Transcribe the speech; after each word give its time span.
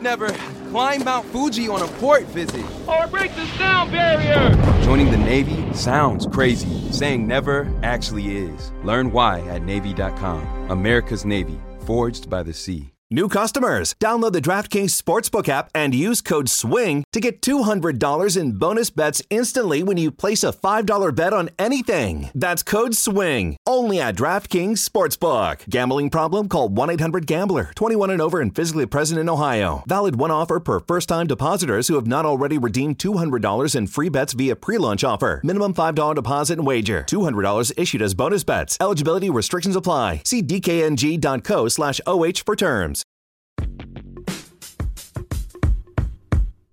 Never 0.00 0.28
climb 0.70 1.04
Mount 1.04 1.26
Fuji 1.26 1.68
on 1.68 1.82
a 1.82 1.86
port 1.98 2.22
visit. 2.24 2.64
Oh, 2.88 3.00
or 3.02 3.06
break 3.06 3.34
the 3.34 3.46
sound 3.58 3.92
barrier. 3.92 4.50
Joining 4.82 5.10
the 5.10 5.18
Navy 5.18 5.72
sounds 5.74 6.26
crazy. 6.26 6.90
Saying 6.90 7.26
never 7.26 7.70
actually 7.82 8.36
is. 8.36 8.72
Learn 8.82 9.12
why 9.12 9.40
at 9.48 9.62
Navy.com. 9.62 10.70
America's 10.70 11.24
Navy, 11.24 11.60
forged 11.80 12.30
by 12.30 12.42
the 12.42 12.54
sea. 12.54 12.92
New 13.12 13.28
customers, 13.28 13.96
download 13.98 14.32
the 14.32 14.40
DraftKings 14.40 14.96
Sportsbook 14.96 15.48
app 15.48 15.68
and 15.74 15.92
use 15.92 16.20
code 16.20 16.48
SWING 16.48 17.02
to 17.12 17.18
get 17.18 17.42
$200 17.42 18.36
in 18.40 18.52
bonus 18.52 18.90
bets 18.90 19.20
instantly 19.30 19.82
when 19.82 19.96
you 19.96 20.12
place 20.12 20.44
a 20.44 20.52
$5 20.52 21.12
bet 21.16 21.32
on 21.32 21.50
anything. 21.58 22.30
That's 22.36 22.62
code 22.62 22.94
SWING, 22.94 23.56
only 23.66 24.00
at 24.00 24.14
DraftKings 24.14 24.78
Sportsbook. 24.78 25.68
Gambling 25.68 26.10
problem? 26.10 26.48
Call 26.48 26.68
1 26.68 26.88
800 26.90 27.26
Gambler, 27.26 27.72
21 27.74 28.10
and 28.10 28.22
over 28.22 28.40
and 28.40 28.54
physically 28.54 28.86
present 28.86 29.18
in 29.18 29.28
Ohio. 29.28 29.82
Valid 29.88 30.14
one 30.14 30.30
offer 30.30 30.60
per 30.60 30.78
first 30.78 31.08
time 31.08 31.26
depositors 31.26 31.88
who 31.88 31.96
have 31.96 32.06
not 32.06 32.24
already 32.24 32.58
redeemed 32.58 32.98
$200 32.98 33.74
in 33.74 33.86
free 33.88 34.08
bets 34.08 34.34
via 34.34 34.54
pre 34.54 34.78
launch 34.78 35.02
offer. 35.02 35.40
Minimum 35.42 35.74
$5 35.74 36.14
deposit 36.14 36.58
and 36.58 36.66
wager. 36.66 37.02
$200 37.08 37.72
issued 37.76 38.02
as 38.02 38.14
bonus 38.14 38.44
bets. 38.44 38.76
Eligibility 38.80 39.30
restrictions 39.30 39.74
apply. 39.74 40.22
See 40.24 40.44
DKNG.co 40.44 41.66
slash 41.66 42.00
OH 42.06 42.44
for 42.46 42.54
terms. 42.54 42.99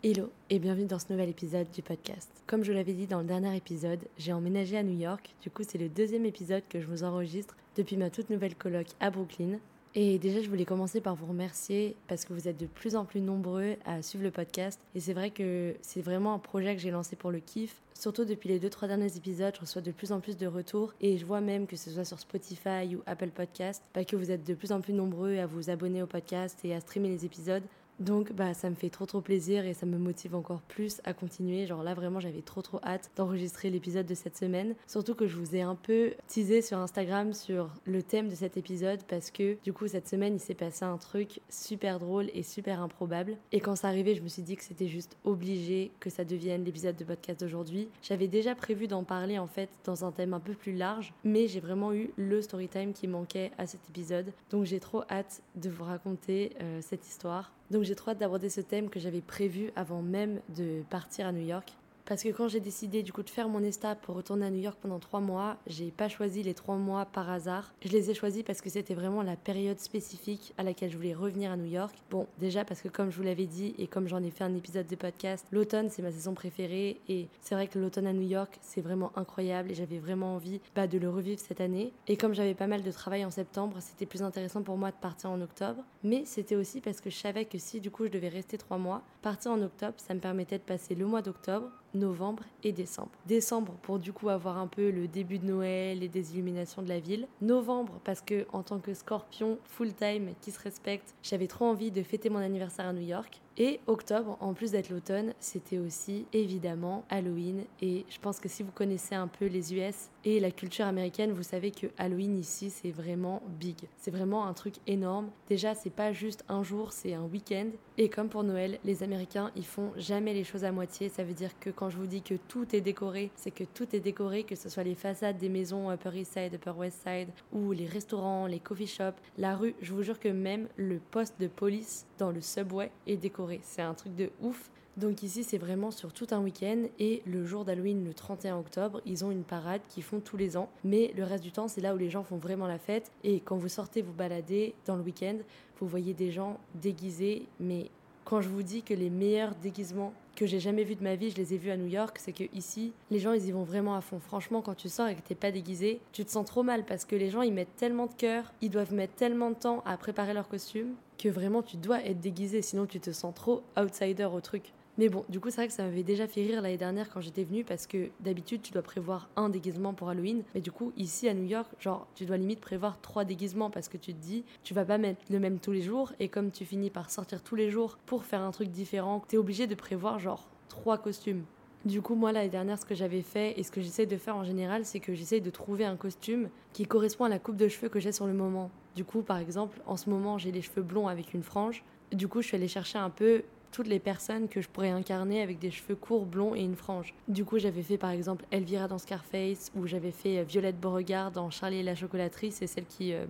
Hello 0.03 0.31
et 0.49 0.59
bienvenue 0.59 0.85
dans 0.85 0.99
ce 0.99 1.11
nouvel 1.11 1.27
épisode 1.27 1.69
du 1.71 1.81
podcast. 1.81 2.29
Comme 2.45 2.63
je 2.63 2.71
l'avais 2.71 2.93
dit 2.93 3.07
dans 3.07 3.19
le 3.19 3.25
dernier 3.25 3.57
épisode, 3.57 3.99
j'ai 4.17 4.31
emménagé 4.31 4.77
à 4.77 4.83
New 4.83 4.97
York. 4.97 5.35
Du 5.41 5.49
coup, 5.49 5.63
c'est 5.67 5.77
le 5.77 5.89
deuxième 5.89 6.25
épisode 6.25 6.63
que 6.69 6.79
je 6.79 6.87
vous 6.87 7.03
enregistre 7.03 7.57
depuis 7.75 7.97
ma 7.97 8.09
toute 8.09 8.29
nouvelle 8.29 8.55
coloc 8.55 8.87
à 9.01 9.09
Brooklyn. 9.09 9.59
Et 9.99 10.19
déjà, 10.19 10.43
je 10.43 10.47
voulais 10.47 10.63
commencer 10.63 11.01
par 11.01 11.15
vous 11.15 11.25
remercier 11.25 11.95
parce 12.07 12.23
que 12.23 12.31
vous 12.31 12.47
êtes 12.47 12.59
de 12.59 12.67
plus 12.67 12.95
en 12.95 13.03
plus 13.03 13.19
nombreux 13.19 13.77
à 13.83 14.03
suivre 14.03 14.23
le 14.23 14.29
podcast. 14.29 14.79
Et 14.93 14.99
c'est 14.99 15.13
vrai 15.13 15.31
que 15.31 15.73
c'est 15.81 16.03
vraiment 16.03 16.35
un 16.35 16.37
projet 16.37 16.75
que 16.75 16.81
j'ai 16.83 16.91
lancé 16.91 17.15
pour 17.15 17.31
le 17.31 17.39
kiff. 17.39 17.81
Surtout 17.95 18.23
depuis 18.23 18.47
les 18.47 18.59
deux, 18.59 18.69
trois 18.69 18.87
derniers 18.87 19.17
épisodes, 19.17 19.55
je 19.55 19.61
reçois 19.61 19.81
de 19.81 19.89
plus 19.89 20.11
en 20.11 20.19
plus 20.19 20.37
de 20.37 20.45
retours. 20.45 20.93
Et 21.01 21.17
je 21.17 21.25
vois 21.25 21.41
même 21.41 21.65
que 21.65 21.75
ce 21.75 21.89
soit 21.89 22.05
sur 22.05 22.19
Spotify 22.19 22.95
ou 22.95 23.01
Apple 23.07 23.29
Podcast, 23.29 23.81
bah, 23.95 24.05
que 24.05 24.15
vous 24.15 24.29
êtes 24.29 24.45
de 24.45 24.53
plus 24.53 24.71
en 24.71 24.81
plus 24.81 24.93
nombreux 24.93 25.39
à 25.39 25.47
vous 25.47 25.71
abonner 25.71 26.03
au 26.03 26.07
podcast 26.07 26.59
et 26.63 26.75
à 26.75 26.79
streamer 26.79 27.09
les 27.09 27.25
épisodes. 27.25 27.63
Donc 27.99 28.31
bah 28.31 28.53
ça 28.53 28.69
me 28.69 28.75
fait 28.75 28.89
trop 28.89 29.05
trop 29.05 29.21
plaisir 29.21 29.65
et 29.65 29.73
ça 29.73 29.85
me 29.85 29.97
motive 29.97 30.35
encore 30.35 30.61
plus 30.61 31.01
à 31.03 31.13
continuer. 31.13 31.65
Genre 31.65 31.83
là 31.83 31.93
vraiment 31.93 32.19
j'avais 32.19 32.41
trop 32.41 32.61
trop 32.61 32.79
hâte 32.83 33.09
d'enregistrer 33.15 33.69
l'épisode 33.69 34.05
de 34.05 34.13
cette 34.13 34.37
semaine. 34.37 34.75
Surtout 34.85 35.15
que 35.15 35.27
je 35.27 35.35
vous 35.35 35.55
ai 35.55 35.61
un 35.61 35.75
peu 35.75 36.13
teasé 36.27 36.61
sur 36.61 36.77
Instagram 36.77 37.33
sur 37.33 37.69
le 37.85 38.03
thème 38.03 38.29
de 38.29 38.35
cet 38.35 38.57
épisode 38.57 39.01
parce 39.07 39.31
que 39.31 39.57
du 39.63 39.73
coup 39.73 39.87
cette 39.87 40.07
semaine 40.07 40.35
il 40.35 40.39
s'est 40.39 40.53
passé 40.53 40.85
un 40.85 40.97
truc 40.97 41.41
super 41.49 41.99
drôle 41.99 42.29
et 42.33 42.43
super 42.43 42.81
improbable. 42.81 43.37
Et 43.51 43.59
quand 43.59 43.75
ça 43.75 43.87
arrivait 43.87 44.15
je 44.15 44.21
me 44.21 44.27
suis 44.27 44.43
dit 44.43 44.55
que 44.55 44.63
c'était 44.63 44.87
juste 44.87 45.17
obligé 45.23 45.91
que 45.99 46.09
ça 46.09 46.23
devienne 46.23 46.63
l'épisode 46.63 46.95
de 46.95 47.03
podcast 47.03 47.39
d'aujourd'hui. 47.39 47.89
J'avais 48.03 48.27
déjà 48.27 48.53
prévu 48.53 48.87
d'en 48.87 49.03
parler 49.03 49.39
en 49.39 49.47
fait 49.47 49.69
dans 49.85 50.05
un 50.05 50.11
thème 50.11 50.33
un 50.33 50.39
peu 50.39 50.53
plus 50.53 50.73
large 50.73 51.13
mais 51.23 51.47
j'ai 51.47 51.59
vraiment 51.59 51.93
eu 51.93 52.11
le 52.15 52.41
story 52.41 52.67
time 52.67 52.93
qui 52.93 53.07
manquait 53.07 53.51
à 53.57 53.65
cet 53.65 53.81
épisode. 53.89 54.31
Donc 54.51 54.65
j'ai 54.65 54.79
trop 54.79 55.01
hâte 55.09 55.41
de 55.55 55.69
vous 55.69 55.83
raconter 55.83 56.53
euh, 56.61 56.79
cette 56.81 57.07
histoire. 57.07 57.51
Donc 57.71 57.83
j'ai 57.83 57.95
trop 57.95 58.11
hâte 58.11 58.19
d'aborder 58.19 58.49
ce 58.49 58.61
thème 58.61 58.89
que 58.89 58.99
j'avais 58.99 59.21
prévu 59.21 59.71
avant 59.75 60.01
même 60.01 60.39
de 60.55 60.83
partir 60.89 61.27
à 61.27 61.31
New 61.31 61.45
York. 61.45 61.73
Parce 62.07 62.23
que 62.23 62.29
quand 62.29 62.47
j'ai 62.47 62.61
décidé 62.61 63.03
du 63.03 63.11
coup 63.11 63.21
de 63.21 63.29
faire 63.29 63.49
mon 63.49 63.61
ESTA 63.61 63.95
pour 63.95 64.15
retourner 64.15 64.45
à 64.45 64.49
New 64.49 64.61
York 64.61 64.77
pendant 64.81 64.97
trois 64.97 65.19
mois, 65.19 65.57
j'ai 65.67 65.91
pas 65.91 66.07
choisi 66.07 66.41
les 66.41 66.53
trois 66.53 66.77
mois 66.77 67.03
par 67.03 67.29
hasard. 67.29 67.73
Je 67.83 67.89
les 67.89 68.09
ai 68.09 68.13
choisis 68.13 68.43
parce 68.43 68.61
que 68.61 68.69
c'était 68.69 68.93
vraiment 68.93 69.23
la 69.23 69.35
période 69.35 69.77
spécifique 69.79 70.53
à 70.57 70.63
laquelle 70.63 70.89
je 70.89 70.95
voulais 70.95 71.13
revenir 71.13 71.51
à 71.51 71.57
New 71.57 71.65
York. 71.65 71.93
Bon, 72.09 72.25
déjà 72.39 72.63
parce 72.63 72.81
que 72.81 72.87
comme 72.87 73.11
je 73.11 73.17
vous 73.17 73.23
l'avais 73.23 73.45
dit 73.45 73.75
et 73.77 73.87
comme 73.87 74.07
j'en 74.07 74.23
ai 74.23 74.31
fait 74.31 74.45
un 74.45 74.55
épisode 74.55 74.87
de 74.87 74.95
podcast, 74.95 75.45
l'automne 75.51 75.89
c'est 75.89 76.01
ma 76.01 76.13
saison 76.13 76.33
préférée 76.33 77.01
et 77.09 77.27
c'est 77.41 77.55
vrai 77.55 77.67
que 77.67 77.77
l'automne 77.77 78.07
à 78.07 78.13
New 78.13 78.25
York 78.25 78.57
c'est 78.61 78.79
vraiment 78.79 79.11
incroyable 79.17 79.71
et 79.71 79.75
j'avais 79.75 79.99
vraiment 79.99 80.35
envie 80.35 80.61
bah, 80.75 80.87
de 80.87 80.97
le 80.97 81.09
revivre 81.09 81.41
cette 81.41 81.59
année. 81.59 81.91
Et 82.07 82.15
comme 82.15 82.33
j'avais 82.33 82.55
pas 82.55 82.67
mal 82.67 82.83
de 82.83 82.91
travail 82.91 83.25
en 83.25 83.31
septembre, 83.31 83.79
c'était 83.81 84.05
plus 84.05 84.23
intéressant 84.23 84.63
pour 84.63 84.77
moi 84.77 84.91
de 84.91 84.97
partir 85.01 85.29
en 85.29 85.41
octobre. 85.41 85.83
Mais 86.05 86.23
c'était 86.23 86.55
aussi 86.55 86.79
parce 86.79 87.01
que 87.01 87.09
je 87.09 87.17
savais 87.17 87.43
que 87.43 87.57
si 87.57 87.81
du 87.81 87.91
coup 87.91 88.05
je 88.05 88.11
devais 88.11 88.29
rester 88.29 88.57
trois 88.57 88.77
mois, 88.77 89.01
partir 89.21 89.51
en 89.51 89.61
octobre 89.61 89.95
ça 89.97 90.13
me 90.13 90.21
permettait 90.21 90.57
de 90.57 90.63
passer 90.63 90.95
le 90.95 91.05
mois 91.05 91.21
d'octobre 91.21 91.69
novembre 91.93 92.43
et 92.63 92.71
décembre. 92.71 93.11
Décembre 93.25 93.73
pour 93.81 93.99
du 93.99 94.13
coup 94.13 94.29
avoir 94.29 94.57
un 94.57 94.67
peu 94.67 94.89
le 94.91 95.07
début 95.07 95.39
de 95.39 95.45
Noël 95.45 96.03
et 96.03 96.07
des 96.07 96.33
illuminations 96.33 96.81
de 96.81 96.89
la 96.89 96.99
ville. 96.99 97.27
Novembre 97.41 97.99
parce 98.03 98.21
que 98.21 98.45
en 98.53 98.63
tant 98.63 98.79
que 98.79 98.93
scorpion 98.93 99.57
full 99.65 99.93
time 99.93 100.31
qui 100.41 100.51
se 100.51 100.59
respecte, 100.59 101.15
j'avais 101.23 101.47
trop 101.47 101.65
envie 101.65 101.91
de 101.91 102.03
fêter 102.03 102.29
mon 102.29 102.39
anniversaire 102.39 102.87
à 102.87 102.93
New 102.93 103.05
York. 103.05 103.41
Et 103.59 103.79
octobre, 103.87 104.37
en 104.39 104.53
plus 104.53 104.71
d'être 104.71 104.91
l'automne, 104.91 105.33
c'était 105.39 105.79
aussi 105.79 106.27
évidemment 106.31 107.05
Halloween. 107.09 107.63
Et 107.81 108.05
je 108.07 108.19
pense 108.19 108.39
que 108.39 108.47
si 108.47 108.61
vous 108.61 108.71
connaissez 108.71 109.15
un 109.15 109.27
peu 109.27 109.47
les 109.47 109.73
US 109.73 110.09
et 110.25 110.39
la 110.39 110.51
culture 110.51 110.85
américaine, 110.85 111.31
vous 111.31 111.41
savez 111.41 111.71
que 111.71 111.87
Halloween 111.97 112.37
ici, 112.37 112.69
c'est 112.69 112.91
vraiment 112.91 113.41
big. 113.59 113.75
C'est 113.97 114.11
vraiment 114.11 114.45
un 114.45 114.53
truc 114.53 114.75
énorme. 114.85 115.31
Déjà, 115.49 115.73
c'est 115.73 115.89
pas 115.89 116.11
juste 116.11 116.45
un 116.49 116.61
jour, 116.61 116.91
c'est 116.91 117.15
un 117.15 117.23
week-end. 117.23 117.69
Et 117.97 118.09
comme 118.09 118.29
pour 118.29 118.43
Noël, 118.43 118.77
les 118.85 119.01
Américains, 119.01 119.49
ils 119.55 119.65
font 119.65 119.91
jamais 119.97 120.35
les 120.35 120.43
choses 120.43 120.63
à 120.63 120.71
moitié. 120.71 121.09
Ça 121.09 121.23
veut 121.23 121.33
dire 121.33 121.57
que 121.59 121.71
quand 121.71 121.89
je 121.89 121.97
vous 121.97 122.05
dis 122.05 122.21
que 122.21 122.35
tout 122.47 122.75
est 122.75 122.81
décoré, 122.81 123.31
c'est 123.35 123.49
que 123.49 123.63
tout 123.63 123.87
est 123.95 123.99
décoré, 123.99 124.43
que 124.43 124.55
ce 124.55 124.69
soit 124.69 124.83
les 124.83 124.93
façades 124.93 125.39
des 125.39 125.49
maisons 125.49 125.89
Upper 125.91 126.11
East 126.13 126.33
Side, 126.33 126.53
Upper 126.53 126.73
West 126.77 127.01
Side, 127.03 127.29
ou 127.51 127.71
les 127.71 127.87
restaurants, 127.87 128.45
les 128.45 128.59
coffee 128.59 128.85
shops, 128.85 129.17
la 129.39 129.55
rue. 129.55 129.73
Je 129.81 129.93
vous 129.93 130.03
jure 130.03 130.19
que 130.19 130.29
même 130.29 130.67
le 130.75 130.99
poste 130.99 131.41
de 131.41 131.47
police 131.47 132.05
dans 132.19 132.29
le 132.29 132.41
subway 132.41 132.91
est 133.07 133.17
décoré. 133.17 133.46
C'est 133.63 133.81
un 133.81 133.93
truc 133.93 134.15
de 134.15 134.29
ouf. 134.41 134.69
Donc 134.97 135.21
ici, 135.21 135.43
c'est 135.43 135.59
vraiment 135.59 135.91
sur 135.91 136.11
tout 136.11 136.25
un 136.31 136.39
week-end 136.39 136.85
et 136.97 137.21
le 137.27 137.45
jour 137.45 137.65
d'Halloween, 137.65 138.03
le 138.03 138.15
31 138.15 138.57
octobre, 138.57 138.99
ils 139.05 139.23
ont 139.23 139.29
une 139.29 139.43
parade 139.43 139.81
qu'ils 139.89 140.01
font 140.01 140.19
tous 140.19 140.37
les 140.37 140.57
ans. 140.57 140.69
Mais 140.83 141.13
le 141.15 141.23
reste 141.23 141.43
du 141.43 141.51
temps, 141.51 141.67
c'est 141.67 141.81
là 141.81 141.93
où 141.93 141.97
les 141.97 142.09
gens 142.09 142.23
font 142.23 142.37
vraiment 142.37 142.65
la 142.65 142.79
fête. 142.79 143.11
Et 143.23 143.39
quand 143.39 143.57
vous 143.57 143.69
sortez 143.69 144.01
vous 144.01 144.13
balader 144.13 144.73
dans 144.87 144.95
le 144.95 145.03
week-end, 145.03 145.37
vous 145.79 145.87
voyez 145.87 146.15
des 146.15 146.31
gens 146.31 146.59
déguisés. 146.73 147.45
Mais 147.59 147.91
quand 148.25 148.41
je 148.41 148.49
vous 148.49 148.63
dis 148.63 148.81
que 148.81 148.95
les 148.95 149.11
meilleurs 149.11 149.53
déguisements 149.55 150.13
que 150.37 150.45
j'ai 150.45 150.59
jamais 150.59 150.83
vu 150.83 150.95
de 150.95 151.03
ma 151.03 151.15
vie, 151.15 151.31
je 151.31 151.35
les 151.35 151.55
ai 151.55 151.57
vus 151.57 151.71
à 151.71 151.77
New 151.77 151.87
York, 151.87 152.17
c'est 152.19 152.31
que 152.31 152.43
ici, 152.53 152.93
les 153.09 153.19
gens 153.19 153.33
ils 153.33 153.47
y 153.47 153.51
vont 153.51 153.63
vraiment 153.63 153.95
à 153.95 154.01
fond. 154.01 154.19
Franchement, 154.19 154.61
quand 154.61 154.75
tu 154.75 154.87
sors 154.87 155.07
et 155.07 155.15
que 155.15 155.21
t'es 155.21 155.33
pas 155.33 155.51
déguisé, 155.51 155.99
tu 156.13 156.23
te 156.23 156.29
sens 156.29 156.45
trop 156.45 156.61
mal 156.61 156.85
parce 156.85 157.05
que 157.05 157.15
les 157.15 157.31
gens 157.31 157.41
ils 157.41 157.51
mettent 157.51 157.75
tellement 157.75 158.05
de 158.05 158.13
cœur, 158.13 158.53
ils 158.61 158.69
doivent 158.69 158.93
mettre 158.93 159.15
tellement 159.15 159.49
de 159.49 159.55
temps 159.55 159.81
à 159.85 159.97
préparer 159.97 160.35
leur 160.35 160.47
costume 160.47 160.93
que 161.17 161.27
vraiment 161.27 161.63
tu 161.63 161.75
dois 161.77 162.03
être 162.05 162.19
déguisé, 162.19 162.61
sinon 162.61 162.85
tu 162.85 162.99
te 162.99 163.11
sens 163.11 163.33
trop 163.33 163.63
outsider 163.75 164.25
au 164.25 164.39
truc. 164.39 164.73
Mais 164.97 165.09
bon, 165.09 165.23
du 165.29 165.39
coup, 165.39 165.51
c'est 165.51 165.57
vrai 165.57 165.67
que 165.67 165.73
ça 165.73 165.83
m'avait 165.83 166.01
déjà 166.01 166.27
fait 166.27 166.41
rire 166.41 166.61
l'année 166.61 166.77
dernière 166.77 167.09
quand 167.11 167.21
j'étais 167.21 167.43
venue 167.43 167.63
parce 167.63 167.85
que 167.85 168.09
d'habitude, 168.19 168.63
tu 168.63 168.71
dois 168.71 168.81
prévoir 168.81 169.29
un 169.35 169.49
déguisement 169.49 169.93
pour 169.93 170.09
Halloween. 170.09 170.43
Mais 170.55 170.61
du 170.61 170.71
coup, 170.71 170.91
ici 170.97 171.29
à 171.29 171.35
New 171.35 171.43
York, 171.43 171.69
genre, 171.79 172.07
tu 172.15 172.25
dois 172.25 172.37
limite 172.37 172.59
prévoir 172.59 172.99
trois 172.99 173.23
déguisements 173.23 173.69
parce 173.69 173.89
que 173.89 173.97
tu 173.97 174.13
te 174.13 174.19
dis, 174.19 174.43
tu 174.63 174.73
vas 174.73 174.85
pas 174.85 174.97
mettre 174.97 175.21
le 175.29 175.39
même 175.39 175.59
tous 175.59 175.71
les 175.71 175.83
jours. 175.83 176.13
Et 176.19 176.29
comme 176.29 176.49
tu 176.49 176.65
finis 176.65 176.89
par 176.89 177.11
sortir 177.11 177.43
tous 177.43 177.55
les 177.55 177.69
jours 177.69 177.99
pour 178.07 178.23
faire 178.23 178.41
un 178.41 178.49
truc 178.49 178.69
différent, 178.69 179.23
t'es 179.27 179.37
obligé 179.37 179.67
de 179.67 179.75
prévoir 179.75 180.17
genre 180.17 180.47
trois 180.67 180.97
costumes. 180.97 181.43
Du 181.85 182.01
coup, 182.01 182.15
moi, 182.15 182.31
l'année 182.31 182.49
dernière, 182.49 182.79
ce 182.79 182.85
que 182.85 182.95
j'avais 182.95 183.21
fait 183.21 183.57
et 183.59 183.63
ce 183.63 183.71
que 183.71 183.81
j'essaie 183.81 184.07
de 184.07 184.17
faire 184.17 184.35
en 184.35 184.43
général, 184.43 184.83
c'est 184.83 184.99
que 184.99 185.13
j'essaie 185.13 185.41
de 185.41 185.49
trouver 185.51 185.85
un 185.85 185.95
costume 185.95 186.49
qui 186.73 186.85
correspond 186.85 187.25
à 187.25 187.29
la 187.29 187.39
coupe 187.39 187.55
de 187.55 187.67
cheveux 187.67 187.87
que 187.87 187.99
j'ai 187.99 188.11
sur 188.11 188.25
le 188.25 188.33
moment. 188.33 188.71
Du 188.95 189.05
coup, 189.05 189.21
par 189.21 189.37
exemple, 189.37 189.79
en 189.85 189.95
ce 189.95 190.09
moment, 190.09 190.39
j'ai 190.39 190.51
les 190.51 190.63
cheveux 190.63 190.81
blonds 190.81 191.07
avec 191.07 191.35
une 191.35 191.43
frange. 191.43 191.83
Du 192.11 192.27
coup, 192.27 192.41
je 192.41 192.47
suis 192.47 192.57
allée 192.57 192.67
chercher 192.67 192.97
un 192.97 193.11
peu 193.11 193.43
toutes 193.71 193.87
les 193.87 193.99
personnes 193.99 194.47
que 194.47 194.61
je 194.61 194.69
pourrais 194.69 194.89
incarner 194.89 195.41
avec 195.41 195.59
des 195.59 195.71
cheveux 195.71 195.95
courts, 195.95 196.25
blonds 196.25 196.55
et 196.55 196.61
une 196.61 196.75
frange. 196.75 197.13
Du 197.27 197.45
coup, 197.45 197.59
j'avais 197.59 197.81
fait 197.81 197.97
par 197.97 198.11
exemple 198.11 198.45
Elvira 198.51 198.87
dans 198.87 198.97
Scarface, 198.97 199.71
ou 199.75 199.87
j'avais 199.87 200.11
fait 200.11 200.39
euh, 200.39 200.43
Violette 200.43 200.79
Beauregard 200.79 201.31
dans 201.31 201.49
Charlie 201.49 201.77
et 201.77 201.83
la 201.83 201.95
chocolaterie, 201.95 202.51
c'est 202.51 202.67
celle 202.67 202.85
qui 202.85 203.13
euh, 203.13 203.25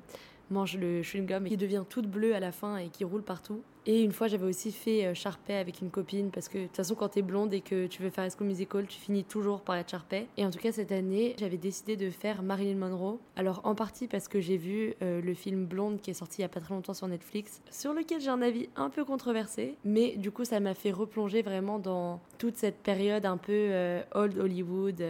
mange 0.50 0.78
le 0.78 1.02
chewing-gum 1.02 1.46
et 1.46 1.50
qui 1.50 1.58
devient 1.58 1.84
toute 1.88 2.08
bleue 2.08 2.36
à 2.36 2.40
la 2.40 2.52
fin 2.52 2.78
et 2.78 2.90
qui 2.90 3.04
roule 3.04 3.24
partout. 3.24 3.62
Et 3.90 4.04
une 4.04 4.12
fois, 4.12 4.28
j'avais 4.28 4.46
aussi 4.46 4.74
fait 4.74 5.06
euh, 5.06 5.14
Sharpay 5.14 5.56
avec 5.56 5.80
une 5.80 5.90
copine 5.90 6.30
parce 6.30 6.50
que 6.50 6.58
de 6.58 6.64
toute 6.66 6.76
façon, 6.76 6.94
quand 6.94 7.08
t'es 7.08 7.22
blonde 7.22 7.54
et 7.54 7.62
que 7.62 7.88
tu 7.88 8.02
veux 8.02 8.10
faire 8.10 8.30
School 8.30 8.48
Musical, 8.48 8.86
tu 8.86 9.00
finis 9.00 9.24
toujours 9.24 9.62
par 9.62 9.78
être 9.78 9.90
Sharpay. 9.90 10.28
Et 10.36 10.46
en 10.46 10.52
tout 10.52 10.60
cas, 10.60 10.74
cette 10.74 10.92
année, 10.92 11.38
j'avais 11.40 11.58
décidé 11.58 11.96
de 11.96 12.10
faire 12.10 12.44
Marilyn 12.44 12.76
Monroe. 12.76 13.18
Alors, 13.38 13.62
en 13.64 13.76
partie 13.76 14.10
parce 14.10 14.28
que 14.28 14.42
j'ai 14.42 14.58
vu 14.58 14.94
euh, 15.02 15.22
le 15.22 15.34
film 15.34 15.66
Blonde 15.66 16.02
qui 16.02 16.12
est 16.12 16.16
sorti 16.16 16.40
il 16.40 16.42
y 16.42 16.46
a 16.46 16.50
pas 16.50 16.60
très 16.60 16.74
longtemps 16.74 16.94
sur 16.94 17.08
Netflix, 17.08 17.62
sur 17.72 17.94
lequel 17.94 18.20
j'ai 18.20 18.30
un 18.30 18.42
avis 18.42 18.68
un 18.76 18.90
peu 18.90 19.06
controversé. 19.06 19.76
Mais 19.86 20.18
du 20.18 20.32
coup, 20.32 20.44
ça 20.44 20.60
m'a 20.60 20.74
fait 20.74 20.92
replonger 20.92 21.42
vraiment 21.42 21.80
dans 21.80 22.20
toute 22.40 22.58
cette 22.58 22.80
période 22.80 23.26
un 23.26 23.38
peu 23.38 23.54
euh, 23.54 24.02
old 24.16 24.38
Hollywood, 24.38 25.02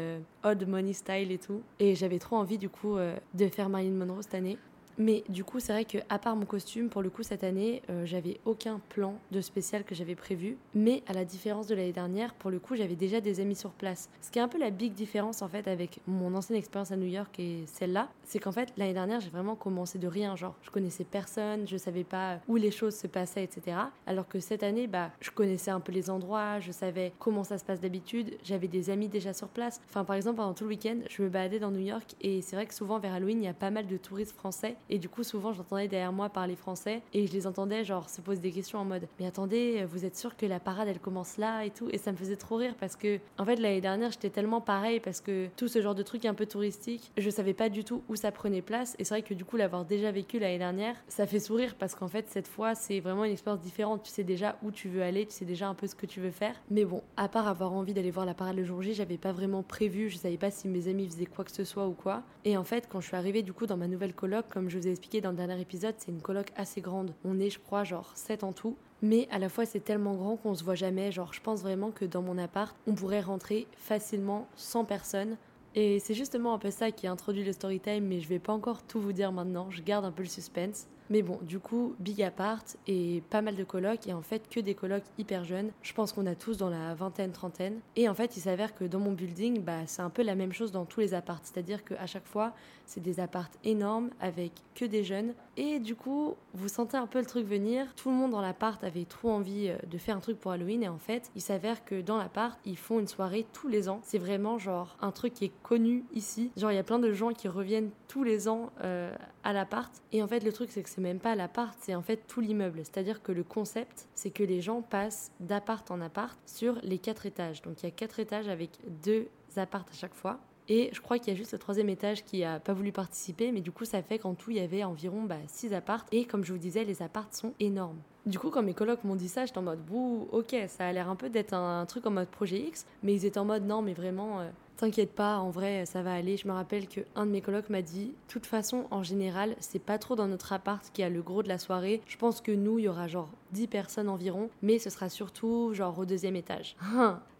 old 0.44 0.68
money 0.68 0.94
style 0.94 1.31
et 1.31 1.39
tout. 1.39 1.63
Et 1.80 1.95
j'avais 1.95 2.19
trop 2.19 2.35
envie 2.35 2.59
du 2.59 2.69
coup 2.69 2.97
de 3.33 3.47
faire 3.47 3.69
Marilyn 3.69 4.06
Monroe 4.06 4.21
cette 4.21 4.35
année. 4.35 4.59
Mais 4.97 5.23
du 5.29 5.44
coup, 5.44 5.59
c'est 5.59 5.73
vrai 5.73 5.85
que 5.85 5.99
à 6.09 6.17
part 6.17 6.35
mon 6.35 6.45
costume, 6.45 6.89
pour 6.89 7.01
le 7.01 7.09
coup 7.09 7.23
cette 7.23 7.44
année, 7.44 7.81
euh, 7.89 8.05
j'avais 8.05 8.39
aucun 8.45 8.79
plan 8.89 9.19
de 9.31 9.41
spécial 9.41 9.83
que 9.83 9.94
j'avais 9.94 10.15
prévu. 10.15 10.57
Mais 10.73 11.03
à 11.07 11.13
la 11.13 11.23
différence 11.23 11.67
de 11.67 11.75
l'année 11.75 11.91
dernière, 11.91 12.33
pour 12.33 12.49
le 12.49 12.59
coup, 12.59 12.75
j'avais 12.75 12.95
déjà 12.95 13.21
des 13.21 13.39
amis 13.39 13.55
sur 13.55 13.71
place. 13.71 14.09
Ce 14.21 14.31
qui 14.31 14.39
est 14.39 14.41
un 14.41 14.47
peu 14.47 14.57
la 14.57 14.71
big 14.71 14.94
différence 14.94 15.41
en 15.41 15.47
fait 15.47 15.67
avec 15.67 15.99
mon 16.07 16.33
ancienne 16.35 16.57
expérience 16.57 16.91
à 16.91 16.97
New 16.97 17.07
York 17.07 17.39
et 17.39 17.63
celle-là, 17.67 18.09
c'est 18.23 18.39
qu'en 18.39 18.51
fait 18.51 18.73
l'année 18.77 18.94
dernière, 18.94 19.19
j'ai 19.19 19.29
vraiment 19.29 19.55
commencé 19.55 19.99
de 19.99 20.07
rien. 20.07 20.35
Genre, 20.35 20.55
je 20.63 20.71
connaissais 20.71 21.03
personne, 21.03 21.67
je 21.67 21.77
savais 21.77 22.03
pas 22.03 22.39
où 22.47 22.55
les 22.55 22.71
choses 22.71 22.95
se 22.95 23.07
passaient, 23.07 23.44
etc. 23.44 23.77
Alors 24.07 24.27
que 24.27 24.39
cette 24.39 24.63
année, 24.63 24.88
bah, 24.88 25.11
je 25.19 25.29
connaissais 25.29 25.71
un 25.71 25.79
peu 25.79 25.91
les 25.91 26.09
endroits, 26.09 26.59
je 26.59 26.71
savais 26.71 27.13
comment 27.19 27.44
ça 27.44 27.57
se 27.57 27.65
passe 27.65 27.79
d'habitude, 27.79 28.38
j'avais 28.44 28.67
des 28.67 28.89
amis 28.89 29.07
déjà 29.07 29.33
sur 29.33 29.47
place. 29.47 29.79
Enfin, 29.89 30.03
par 30.03 30.15
exemple, 30.15 30.38
pendant 30.38 30.53
tout 30.53 30.63
le 30.63 30.69
week-end, 30.69 30.97
je 31.07 31.21
me 31.21 31.29
baladais 31.29 31.59
dans 31.59 31.71
New 31.71 31.85
York 31.85 32.15
et 32.21 32.41
c'est 32.41 32.55
vrai 32.55 32.65
que 32.65 32.73
souvent 32.73 32.99
vers 32.99 33.13
Halloween, 33.13 33.44
il 33.44 33.45
y 33.45 33.49
a 33.49 33.53
pas 33.53 33.69
mal 33.69 33.85
de 33.85 33.97
touristes 33.97 34.35
français 34.35 34.75
et 34.89 35.00
du 35.00 35.10
coup, 35.10 35.24
souvent, 35.24 35.54
j'entendais 35.54 35.88
derrière 35.88 36.13
moi 36.13 36.30
parler 36.30 36.56
français 36.56 37.01
et 37.13 37.28
je 37.28 37.34
les 37.34 37.48
entendais, 37.48 37.84
genre, 37.84 38.10
se 38.10 38.22
poser 38.22 38.42
des 38.42 38.51
questions 38.51 38.80
en 38.80 38.86
mode 38.86 39.07
Mais 39.19 39.25
attendez, 39.25 39.86
vous 39.89 40.06
êtes 40.06 40.16
sûr 40.16 40.36
que 40.36 40.45
la 40.45 40.60
parade 40.60 40.88
elle 40.88 41.00
commence 41.00 41.38
là 41.38 41.66
et 41.66 41.69
tout? 41.69 41.89
Et 41.92 41.98
ça 41.98 42.12
me 42.12 42.18
faisait 42.18 42.36
trop 42.36 42.56
rire 42.56 42.75
parce 42.80 42.95
que, 42.95 43.19
en 43.38 43.45
fait, 43.45 43.57
l'année 43.57 43.81
dernière, 43.81 44.12
j'étais 44.12 44.30
tellement 44.30 44.62
pareil 44.62 45.00
parce 45.00 45.22
que 45.22 45.48
tout 45.57 45.68
ce 45.68 45.81
genre 45.81 45.95
de 45.95 46.04
truc 46.04 46.25
un 46.25 46.34
peu 46.34 46.45
touristique, 46.45 47.12
je 47.18 47.30
savais 47.30 47.54
pas 47.54 47.69
du 47.69 47.84
tout 47.84 48.04
où 48.10 48.16
ça 48.16 48.31
prenait 48.31 48.62
place. 48.62 48.95
Et 49.00 49.04
c'est 49.04 49.13
vrai 49.13 49.22
que 49.22 49.34
du 49.34 49.45
coup, 49.45 49.57
l'avoir 49.57 49.86
déjà 49.86 50.12
vécu 50.12 50.39
l'année 50.39 50.57
dernière, 50.57 50.95
ça 51.07 51.28
fait 51.28 51.40
sourire 51.40 51.75
parce 51.75 51.95
qu'en 51.95 52.07
fait, 52.07 52.28
cette 52.30 52.48
fois, 52.48 52.75
c'est 52.75 53.00
vraiment 53.00 53.25
une 53.25 53.31
expérience 53.31 53.62
différente. 53.62 54.04
Tu 54.04 54.12
sais 54.12 54.24
déjà 54.24 54.57
où 54.63 54.72
tu 54.72 54.90
veux 54.90 55.01
aller, 55.01 55.25
tu 55.25 55.33
sais 55.33 55.45
déjà 55.45 55.68
un 55.68 55.74
peu 55.74 55.88
ce 55.88 55.95
que 55.95 56.06
tu 56.06 56.19
veux 56.19 56.31
faire. 56.31 56.56
Mais 56.69 56.86
bon, 56.86 57.01
à 57.16 57.28
part 57.28 57.48
avoir 57.48 57.74
envie 57.74 57.94
d'aller 57.94 58.12
voir 58.12 58.25
la 58.25 58.33
parade 58.33 58.56
le 58.56 58.63
jour 58.63 58.81
J, 58.81 58.94
j'avais 58.94 59.18
pas 59.18 59.31
vraiment 59.31 59.63
prévu, 59.63 60.10
je 60.10 60.18
savais 60.18 60.38
pas 60.38 60.51
si 60.51 60.68
mes 60.68 60.88
amis 60.88 61.07
faisaient 61.07 61.25
quoi 61.25 61.44
que 61.45 61.51
ce 61.51 61.63
soit 61.63 61.88
ou 61.88 61.94
quoi. 61.94 62.24
Et 62.45 62.57
en 62.57 62.63
fait, 62.63 62.88
quand 62.90 63.01
je 63.01 63.07
suis 63.07 63.16
arrivée 63.16 63.44
du 63.44 63.54
coup 63.54 63.66
dans 63.66 63.78
ma 63.78 63.88
nouvelle 63.88 64.13
coloc, 64.13 64.45
comme 64.50 64.69
je 64.69 64.76
vous 64.77 64.88
ai 64.88 64.91
expliqué, 64.91 65.21
dans 65.21 65.31
le 65.31 65.38
dernier 65.38 65.59
épisode, 65.59 65.95
c'est 65.97 66.12
une 66.12 66.21
coloc 66.21 66.51
assez 66.56 66.81
grande. 66.81 67.13
On 67.25 67.39
est, 67.39 67.50
je 67.50 67.59
crois, 67.59 67.83
genre 67.83 68.12
7 68.15 68.44
en 68.44 68.53
tout. 68.53 68.75
Mais 69.01 69.27
à 69.31 69.39
la 69.39 69.50
fois, 69.50 69.65
c'est 69.65 69.79
tellement 69.79 70.15
grand 70.15 70.38
qu'on 70.38 70.56
se 70.56 70.63
voit 70.63 70.75
jamais. 70.75 71.12
Genre, 71.12 71.33
je 71.33 71.41
pense 71.41 71.62
vraiment 71.62 71.91
que 71.91 72.06
dans 72.06 72.21
mon 72.21 72.38
appart, 72.38 72.75
on 72.88 72.94
pourrait 72.94 73.21
rentrer 73.21 73.68
facilement 73.77 74.47
100 74.56 74.85
personnes. 74.85 75.38
Et 75.75 76.00
c'est 76.00 76.15
justement 76.15 76.53
un 76.53 76.57
peu 76.57 76.71
ça 76.71 76.91
qui 76.91 77.06
a 77.06 77.12
introduit 77.12 77.44
le 77.44 77.53
story 77.53 77.79
time, 77.79 78.06
mais 78.06 78.19
je 78.19 78.27
vais 78.27 78.39
pas 78.39 78.53
encore 78.53 78.81
tout 78.83 79.00
vous 79.00 79.13
dire 79.13 79.31
maintenant. 79.31 79.69
Je 79.69 79.81
garde 79.83 80.06
un 80.06 80.12
peu 80.12 80.24
le 80.24 80.29
suspense. 80.29 80.88
Mais 81.09 81.21
bon, 81.21 81.39
du 81.42 81.59
coup, 81.59 81.95
big 82.00 82.21
apart 82.21 82.63
et 82.88 83.24
pas 83.30 83.42
mal 83.42 83.56
de 83.56 83.63
colocs 83.63 84.07
et 84.07 84.13
en 84.13 84.21
fait 84.21 84.50
que 84.50 84.59
des 84.59 84.75
colocs 84.75 85.04
hyper 85.18 85.44
jeunes. 85.44 85.71
Je 85.81 85.94
pense 85.94 86.13
qu'on 86.13 86.25
a 86.25 86.36
tous 86.36 86.57
dans 86.57 86.69
la 86.69 86.94
vingtaine, 86.94 87.31
trentaine. 87.31 87.80
Et 87.95 88.09
en 88.09 88.13
fait, 88.13 88.38
il 88.38 88.42
s'avère 88.42 88.75
que 88.75 88.86
dans 88.86 89.00
mon 89.00 89.13
building, 89.13 89.62
bah, 89.62 89.86
c'est 89.86 90.01
un 90.01 90.09
peu 90.09 90.24
la 90.24 90.36
même 90.36 90.54
chose 90.54 90.71
dans 90.71 90.86
tous 90.86 91.00
les 91.00 91.13
apparts. 91.13 91.39
C'est-à-dire 91.44 91.83
qu'à 91.83 92.07
chaque 92.07 92.27
fois, 92.27 92.54
c'est 92.86 93.01
des 93.01 93.19
apparts 93.19 93.50
énormes 93.63 94.09
avec 94.19 94.51
que 94.75 94.86
des 94.86 95.04
jeunes. 95.04 95.33
Et 95.56 95.80
du 95.80 95.95
coup, 95.95 96.36
vous 96.54 96.68
sentez 96.68 96.98
un 96.98 97.07
peu 97.07 97.19
le 97.19 97.25
truc 97.25 97.45
venir. 97.45 97.94
Tout 97.95 98.09
le 98.09 98.15
monde 98.15 98.31
dans 98.31 98.42
l'appart 98.42 98.83
avait 98.83 99.06
trop 99.06 99.31
envie 99.31 99.69
euh, 99.69 99.77
de 99.88 99.98
faire 99.98 100.15
un 100.15 100.19
truc 100.19 100.39
pour 100.39 100.51
Halloween 100.51 100.83
et 100.83 100.88
en 100.88 100.98
fait, 100.98 101.31
il 101.36 101.42
s'avère 101.42 101.83
que 101.83 102.01
dans 102.01 102.18
l'appart, 102.18 102.59
ils 102.65 102.77
font 102.77 103.00
une 103.00 103.07
soirée 103.07 103.45
tous 103.54 103.68
les 103.68 103.89
ans. 103.89 104.00
C'est 104.04 104.18
vraiment 104.18 104.57
genre 104.57 104.98
un 105.01 105.12
truc 105.12 105.33
qui 105.33 105.45
est 105.45 105.51
connu 105.63 106.06
ici. 106.13 106.51
Genre, 106.57 106.71
il 106.71 106.75
y 106.75 106.80
a 106.80 106.83
plein 106.83 107.00
de 107.00 107.12
gens 107.12 107.31
qui 107.31 107.48
reviennent 107.48 107.89
tous 108.07 108.24
les 108.24 108.48
ans 108.48 108.71
euh, 108.83 109.13
à 109.47 109.53
l'appart. 109.53 109.94
Et 110.11 110.21
en 110.21 110.27
fait, 110.27 110.44
le 110.44 110.51
truc, 110.51 110.69
c'est 110.71 110.83
que 110.83 110.89
c'est 110.89 110.99
même 110.99 111.19
pas 111.19 111.33
l'appart, 111.33 111.73
c'est 111.79 111.95
en 111.95 112.01
fait 112.01 112.27
tout 112.27 112.41
l'immeuble. 112.41 112.81
C'est-à-dire 112.83 113.23
que 113.23 113.31
le 113.31 113.44
concept, 113.44 114.09
c'est 114.13 114.29
que 114.29 114.44
les 114.44 114.59
gens 114.59 114.81
passent 114.81 115.31
d'appart 115.39 115.89
en 115.89 116.01
appart 116.01 116.38
sur 116.45 116.77
les 116.83 116.97
quatre 116.97 117.25
étages. 117.25 117.61
Donc, 117.61 117.81
il 117.81 117.85
y 117.85 117.88
a 117.88 117.91
quatre 117.91 118.19
étages 118.19 118.49
avec 118.49 118.71
deux 119.03 119.29
apparts 119.55 119.85
à 119.89 119.95
chaque 119.95 120.13
fois. 120.13 120.38
Et 120.67 120.89
je 120.91 120.99
crois 120.99 121.17
qu'il 121.17 121.29
y 121.29 121.35
a 121.35 121.38
juste 121.38 121.53
le 121.53 121.59
troisième 121.59 121.88
étage 121.88 122.25
qui 122.25 122.44
a 122.44 122.59
pas 122.59 122.73
voulu 122.73 122.91
participer, 122.91 123.53
mais 123.53 123.61
du 123.61 123.71
coup, 123.71 123.85
ça 123.85 124.01
fait 124.01 124.19
qu'en 124.19 124.33
tout, 124.33 124.51
il 124.51 124.57
y 124.57 124.59
avait 124.59 124.83
environ 124.83 125.23
bah, 125.23 125.38
six 125.47 125.73
apparts. 125.73 126.05
Et 126.11 126.25
comme 126.25 126.44
je 126.44 126.51
vous 126.51 126.59
disais, 126.59 126.83
les 126.83 127.01
apparts 127.01 127.33
sont 127.33 127.53
énormes. 127.61 127.99
Du 128.25 128.39
coup, 128.39 128.49
quand 128.49 128.63
mes 128.63 128.73
colocs 128.73 129.05
m'ont 129.05 129.15
dit 129.15 129.29
ça, 129.29 129.45
j'étais 129.45 129.59
en 129.59 129.61
mode, 129.61 129.79
bouh, 129.85 130.27
ok, 130.33 130.53
ça 130.67 130.88
a 130.88 130.91
l'air 130.91 131.09
un 131.09 131.15
peu 131.15 131.29
d'être 131.29 131.53
un, 131.53 131.85
truc 131.85 132.05
en 132.05 132.11
mode 132.11 132.27
projet 132.27 132.59
X, 132.59 132.85
mais 133.01 133.13
ils 133.13 133.23
étaient 133.23 133.39
en 133.39 133.45
mode, 133.45 133.65
non, 133.65 133.81
mais 133.81 133.94
vraiment, 133.94 134.41
euh, 134.41 134.49
T'inquiète 134.77 135.13
pas, 135.13 135.38
en 135.38 135.50
vrai, 135.50 135.88
ça 135.88 136.03
va 136.03 136.13
aller. 136.13 136.38
Je 136.38 136.47
me 136.47 136.53
rappelle 136.53 136.88
que 136.88 137.01
un 137.15 137.25
de 137.25 137.31
mes 137.31 137.41
colocs 137.41 137.71
m'a 137.71 137.81
dit, 137.81 138.06
de 138.09 138.13
toute 138.27 138.45
façon, 138.45 138.85
en 138.91 139.01
général, 139.01 139.56
c'est 139.59 139.79
pas 139.79 139.97
trop 139.97 140.15
dans 140.15 140.27
notre 140.27 140.53
appart 140.53 140.88
qui 140.94 141.01
a 141.01 141.09
le 141.09 141.24
gros 141.24 141.41
de 141.41 141.47
la 141.47 141.57
soirée. 141.57 142.00
Je 142.06 142.16
pense 142.16 142.42
que 142.42 142.52
nous, 142.52 142.78
il 142.78 142.83
y 142.83 142.87
aura 142.87 143.07
genre 143.07 143.30
10 143.54 143.66
personnes 143.66 144.07
environ, 144.07 144.52
mais 144.61 144.78
ce 144.78 144.92
sera 144.92 145.09
surtout 145.09 145.71
genre 145.73 145.97
au 145.97 146.06
deuxième 146.06 146.35
étage. 146.35 146.75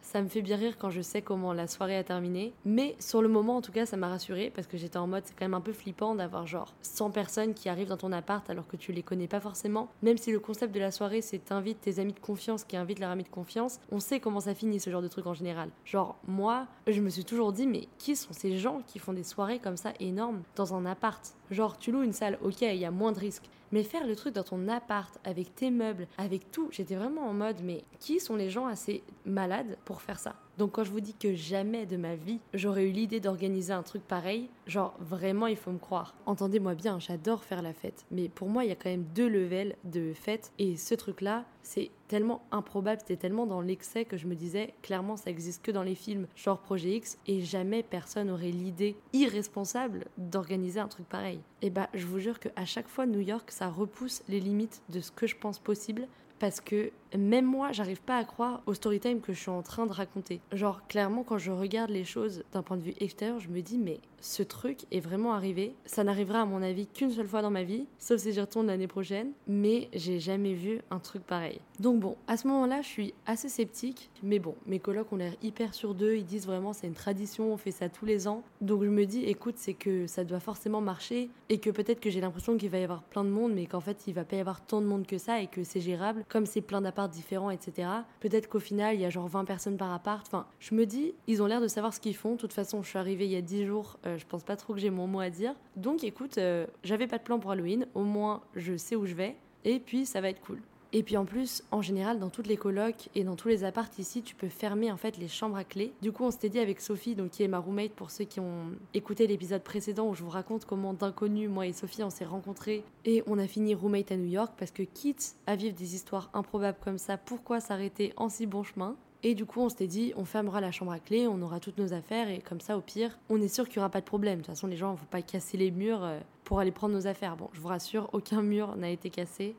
Ça 0.08 0.22
me 0.22 0.30
fait 0.30 0.42
bien 0.42 0.56
rire 0.56 0.78
quand 0.78 0.90
je 0.90 1.02
sais 1.02 1.22
comment 1.22 1.52
la 1.52 1.68
soirée 1.68 1.98
a 1.98 2.04
terminé. 2.04 2.54
Mais 2.64 2.96
sur 2.98 3.22
le 3.22 3.28
moment, 3.28 3.58
en 3.58 3.62
tout 3.62 3.74
cas, 3.74 3.86
ça 3.86 3.98
m'a 3.98 4.08
rassuré 4.08 4.50
parce 4.56 4.66
que 4.66 4.78
j'étais 4.78 4.96
en 4.96 5.06
mode, 5.06 5.24
c'est 5.26 5.34
quand 5.38 5.44
même 5.44 5.54
un 5.54 5.60
peu 5.60 5.74
flippant 5.74 6.16
d'avoir 6.16 6.48
genre 6.48 6.74
100 6.82 7.12
personnes 7.12 7.54
qui 7.54 7.68
arrivent 7.68 7.90
dans 7.90 7.98
ton 7.98 8.14
appart 8.14 8.50
alors 8.50 8.68
que 8.68 8.78
tu 8.78 8.94
les 8.94 9.04
connais 9.04 9.28
pas 9.28 9.42
forcément. 9.42 9.90
Même 10.04 10.18
si 10.18 10.32
le 10.32 10.40
concept 10.40 10.74
de 10.74 10.80
la 10.80 10.92
soirée, 10.92 11.22
c'est 11.22 11.40
t'invites 11.40 11.82
tes 11.82 12.00
amis 12.00 12.14
de 12.14 12.22
confiance 12.22 12.64
qui 12.64 12.78
invitent 12.78 13.00
leurs 13.00 13.10
amis 13.10 13.26
de 13.26 13.28
confiance, 13.28 13.82
on 13.92 14.00
sait 14.00 14.22
comment 14.22 14.40
ça 14.40 14.56
finit 14.56 14.80
ce 14.80 14.90
genre 14.90 15.02
de 15.02 15.10
truc 15.10 15.28
en 15.28 15.34
général. 15.34 15.72
Genre, 15.84 16.16
moi, 16.26 16.68
je 16.88 17.02
me 17.02 17.10
suis 17.10 17.26
toujours 17.26 17.52
dit, 17.52 17.68
mais 17.68 17.90
qui 17.98 18.16
sont 18.16 18.32
ces 18.32 18.58
gens 18.58 18.84
qui 18.88 19.00
font 19.00 19.12
des 19.12 19.24
soirées 19.24 19.60
comme 19.60 19.76
ça 19.76 19.92
énormes 20.00 20.42
dans 20.56 20.74
un 20.74 20.86
appart? 20.86 21.22
Genre, 21.52 21.78
tu 21.78 21.92
loues 21.92 22.04
une 22.04 22.14
salle, 22.14 22.40
ok, 22.42 22.62
il 22.62 22.78
y 22.78 22.86
a 22.86 22.92
moins 22.92 23.12
de 23.12 23.20
risques. 23.20 23.50
Mais 23.72 23.84
faire 23.84 24.08
le 24.08 24.16
truc 24.16 24.34
dans 24.34 24.44
ton 24.44 24.68
appart, 24.68 25.20
avec 25.24 25.56
tes 25.56 25.72
meubles, 25.72 26.08
avec 26.18 26.52
tout, 26.52 26.70
j'étais 26.72 26.96
vraiment 26.96 27.28
en 27.28 27.34
mode, 27.34 27.62
mais 27.64 27.84
qui 28.00 28.20
sont 28.20 28.36
les 28.36 28.50
gens 28.50 28.68
assez 28.68 29.04
malades 29.26 29.78
pour 29.86 30.02
faire 30.02 30.20
ça? 30.20 30.36
Donc 30.58 30.72
quand 30.72 30.84
je 30.84 30.92
vous 30.92 31.00
dis 31.00 31.14
que 31.14 31.34
jamais 31.34 31.86
de 31.86 31.98
ma 31.98 32.16
vie 32.16 32.40
j'aurais 32.54 32.88
eu 32.88 32.92
l'idée 32.92 33.20
d'organiser 33.20 33.74
un 33.74 33.84
truc 33.84 34.02
pareil, 34.04 34.50
genre 34.66 34.96
vraiment 35.00 35.48
il 35.48 35.56
faut 35.56 35.72
me 35.72 35.78
croire. 35.78 36.16
Entendez-moi 36.26 36.76
bien, 36.76 37.00
j'adore 37.00 37.44
faire 37.44 37.62
la 37.62 37.74
fête, 37.74 38.06
mais 38.12 38.30
pour 38.30 38.50
moi 38.50 38.66
il 38.66 38.70
y 38.70 38.72
a 38.72 38.76
quand 38.76 38.90
même 38.90 39.06
deux 39.16 39.28
levels 39.28 39.76
de 39.84 40.14
fête 40.14 40.52
et 40.60 40.76
ce 40.76 40.96
truc-là, 40.96 41.46
c'est 41.62 41.92
tellement 42.08 42.42
improbable, 42.52 43.02
c'était 43.02 43.18
tellement 43.18 43.46
dans 43.46 43.62
l'excès 43.62 44.06
que 44.06 44.18
je 44.18 44.28
me 44.28 44.36
disais 44.36 44.74
clairement 44.82 45.18
ça 45.18 45.30
existe 45.30 45.64
que 45.64 45.72
dans 45.72 45.84
les 45.84 45.96
films 45.96 46.28
genre 46.36 46.60
Projet 46.60 46.96
X 46.96 47.18
et 47.28 47.42
jamais 47.42 47.84
personne 47.84 48.30
aurait 48.30 48.52
l'idée 48.52 48.96
irresponsable 49.14 50.06
d'organiser 50.18 50.80
un 50.80 50.88
truc 50.88 51.08
pareil. 51.08 51.40
Et 51.62 51.70
bah 51.70 51.90
je 51.94 52.06
vous 52.06 52.20
jure 52.20 52.40
qu'à 52.40 52.66
chaque 52.66 52.88
fois 52.88 53.06
New 53.06 53.20
York 53.20 53.52
ça 53.52 53.70
repousse 53.70 54.24
les 54.28 54.40
limites 54.40 54.82
de 54.90 55.02
ce 55.02 55.12
que 55.12 55.28
je 55.28 55.36
pense 55.36 55.60
possible 55.60 56.08
parce 56.40 56.62
que 56.62 56.92
même 57.16 57.46
moi, 57.46 57.72
j'arrive 57.72 58.02
pas 58.02 58.18
à 58.18 58.24
croire 58.24 58.62
au 58.66 58.74
story 58.74 59.00
time 59.00 59.22
que 59.22 59.34
je 59.34 59.40
suis 59.40 59.50
en 59.50 59.62
train 59.62 59.86
de 59.86 59.94
raconter. 59.94 60.42
Genre, 60.52 60.86
clairement, 60.88 61.24
quand 61.24 61.38
je 61.38 61.52
regarde 61.52 61.90
les 61.90 62.04
choses 62.04 62.44
d'un 62.54 62.64
point 62.64 62.78
de 62.78 62.82
vue 62.82 62.96
extérieur, 63.00 63.40
je 63.40 63.50
me 63.50 63.62
dis, 63.62 63.78
mais 63.78 64.00
ce 64.22 64.44
truc 64.44 64.86
est 64.92 65.00
vraiment 65.00 65.34
arrivé. 65.34 65.76
Ça 65.86 66.04
n'arrivera 66.04 66.42
à 66.42 66.46
mon 66.46 66.62
avis 66.62 66.88
qu'une 66.88 67.12
seule 67.12 67.28
fois 67.28 67.42
dans 67.42 67.52
ma 67.52 67.64
vie, 67.64 67.86
sauf 68.00 68.20
si 68.20 68.34
j'y 68.34 68.42
retourne 68.42 68.68
l'année 68.68 68.88
prochaine, 68.88 69.32
mais 69.48 69.90
j'ai 69.94 70.20
jamais 70.20 70.54
vu 70.54 70.82
un 70.90 71.00
truc 71.00 71.24
pareil. 71.24 71.60
Donc 71.80 72.00
bon, 72.00 72.16
à 72.28 72.38
ce 72.38 72.48
moment-là, 72.48 72.82
je 72.82 72.88
suis 72.88 73.14
assez 73.26 73.50
sceptique, 73.50 74.10
mais 74.24 74.40
bon, 74.40 74.56
mes 74.66 74.80
colocs 74.80 75.12
ont 75.14 75.18
l'air 75.18 75.34
hyper 75.42 75.74
sur 75.74 75.94
d'eux, 75.94 76.16
ils 76.16 76.26
disent 76.26 76.48
vraiment 76.48 76.74
c'est 76.74 76.88
une 76.88 76.94
tradition, 76.94 77.54
on 77.54 77.58
fait 77.58 77.72
ça 77.72 77.90
tous 77.90 78.06
les 78.06 78.28
ans. 78.28 78.44
Donc 78.62 78.84
je 78.84 78.90
me 78.90 79.06
dis, 79.06 79.24
écoute, 79.26 79.56
c'est 79.58 79.74
que 79.74 80.08
ça 80.08 80.24
doit 80.24 80.40
forcément 80.40 80.82
marcher 80.82 81.30
et 81.50 81.60
que 81.60 81.70
peut-être 81.70 82.00
que 82.00 82.10
j'ai 82.10 82.22
l'impression 82.22 82.58
qu'il 82.58 82.70
va 82.70 82.80
y 82.80 82.84
avoir 82.84 83.04
plein 83.04 83.24
de 83.24 83.30
monde, 83.30 83.54
mais 83.54 83.66
qu'en 83.66 83.82
fait 83.82 84.08
il 84.08 84.14
va 84.14 84.24
pas 84.24 84.36
y 84.36 84.40
avoir 84.40 84.62
tant 84.62 84.82
de 84.82 84.88
monde 84.88 85.06
que 85.06 85.18
ça 85.18 85.42
et 85.42 85.48
que 85.48 85.64
c'est 85.64 85.82
gérable, 85.82 86.26
comme 86.30 86.46
c'est 86.46 86.62
plein 86.62 86.82
différents, 87.06 87.52
etc. 87.52 87.88
Peut-être 88.20 88.50
qu'au 88.50 88.60
final 88.60 88.96
il 88.96 89.02
y 89.02 89.06
a 89.06 89.10
genre 89.12 89.28
20 89.28 89.46
personnes 89.46 89.78
par 89.78 89.94
appart. 89.94 90.26
Enfin, 90.26 90.48
je 90.60 90.74
me 90.74 90.86
dis, 90.86 91.14
ils 91.28 91.44
ont 91.44 91.46
l'air 91.46 91.62
de 91.62 91.68
savoir 91.68 91.94
ce 91.94 92.00
qu'ils 92.00 92.16
font. 92.16 92.32
De 92.32 92.38
toute 92.38 92.54
façon, 92.54 92.82
je 92.82 92.90
suis 92.90 92.98
arrivée 92.98 93.26
il 93.26 93.32
y 93.32 93.36
a 93.36 93.42
10 93.42 93.66
jours, 93.66 94.00
euh, 94.06 94.18
je 94.18 94.26
pense 94.26 94.44
pas 94.44 94.56
trop 94.56 94.74
que 94.74 94.80
j'ai 94.80 94.90
mon 94.90 95.06
mot 95.06 95.20
à 95.20 95.30
dire. 95.30 95.54
Donc 95.76 96.04
écoute, 96.04 96.40
euh, 96.40 96.66
j'avais 96.84 97.08
pas 97.08 97.20
de 97.20 97.24
plan 97.24 97.40
pour 97.40 97.52
Halloween, 97.52 97.86
au 97.94 98.04
moins 98.04 98.42
je 98.56 98.76
sais 98.76 98.96
où 98.96 99.06
je 99.06 99.14
vais, 99.14 99.36
et 99.64 99.80
puis 99.80 100.06
ça 100.06 100.22
va 100.22 100.30
être 100.30 100.42
cool. 100.42 100.60
Et 100.94 101.04
puis 101.04 101.18
en 101.18 101.26
plus, 101.26 101.64
en 101.72 101.82
général, 101.82 102.20
dans 102.20 102.30
toutes 102.30 102.48
les 102.48 102.58
colocs 102.58 103.10
et 103.14 103.24
dans 103.24 103.36
tous 103.36 103.50
les 103.50 103.64
apparts 103.64 103.90
ici, 104.00 104.22
tu 104.22 104.36
peux 104.36 104.48
fermer 104.48 104.92
en 104.92 104.98
fait 104.98 105.18
les 105.18 105.28
chambres 105.28 105.58
à 105.58 105.64
clé. 105.64 105.94
Du 106.02 106.12
coup, 106.12 106.24
on 106.24 106.32
s'était 106.32 106.50
dit 106.50 106.60
avec 106.60 106.80
Sophie, 106.80 107.16
donc 107.16 107.32
qui 107.32 107.44
est 107.44 107.48
ma 107.48 107.60
roommate 107.60 107.92
pour 107.92 108.12
ceux 108.12 108.24
qui 108.26 108.40
ont 108.40 108.72
écouté 108.94 109.28
l'épisode 109.28 109.64
précédent 109.64 110.08
où 110.08 110.14
je 110.14 110.24
vous 110.24 110.30
raconte 110.30 110.66
comment 110.66 110.94
d'inconnus, 110.94 111.50
moi 111.50 111.68
et 111.68 111.74
Sophie, 111.74 112.04
on 112.04 112.10
s'est 112.10 112.26
rencontrés 112.26 112.84
et 113.06 113.24
on 113.28 113.38
a 113.38 113.48
fini 113.48 113.76
roommate 113.76 114.12
à 114.12 114.18
New 114.18 114.30
York 114.30 114.54
parce 114.58 114.72
que 114.72 114.84
quitte 114.84 115.36
à 115.46 115.56
vivre 115.56 115.76
des 115.76 115.96
histoires 115.96 116.30
improbables 116.34 116.78
comme 116.82 116.98
ça, 116.98 117.18
pourquoi 117.18 117.60
s'arrêter 117.60 118.14
en 118.16 118.30
si 118.30 118.46
bon 118.46 118.64
chemin? 118.64 118.96
Et 119.24 119.34
du 119.34 119.46
coup, 119.46 119.62
on 119.62 119.70
s'était 119.70 119.88
dit, 119.88 120.14
on 120.16 120.26
fermera 120.26 120.62
la 120.62 120.72
chambre 120.72 120.92
à 120.92 121.00
clé, 121.00 121.28
on 121.28 121.42
aura 121.42 121.60
toutes 121.60 121.80
nos 121.80 121.92
affaires, 121.92 122.30
et 122.30 122.40
comme 122.40 122.62
ça, 122.62 122.78
au 122.78 122.82
pire, 122.82 123.18
on 123.30 123.42
est 123.42 123.48
sûr 123.48 123.68
qu'il 123.68 123.80
n'y 123.80 123.82
aura 123.82 123.90
pas 123.90 124.00
de 124.00 124.06
problème. 124.06 124.40
De 124.40 124.46
toute 124.46 124.54
façon, 124.54 124.68
les 124.68 124.78
gens 124.78 124.92
ne 124.92 124.98
vont 124.98 125.06
pas 125.10 125.24
casser 125.24 125.58
les 125.58 125.72
murs 125.72 126.04
euh, 126.04 126.20
pour 126.44 126.60
aller 126.60 126.72
prendre 126.72 126.94
nos 126.94 127.08
affaires. 127.08 127.36
Bon, 127.36 127.50
je 127.52 127.60
vous 127.60 127.68
rassure, 127.68 128.10
aucun 128.14 128.44
mur 128.44 128.76
n'a 128.78 128.90
été 128.90 129.10
cassé. 129.10 129.56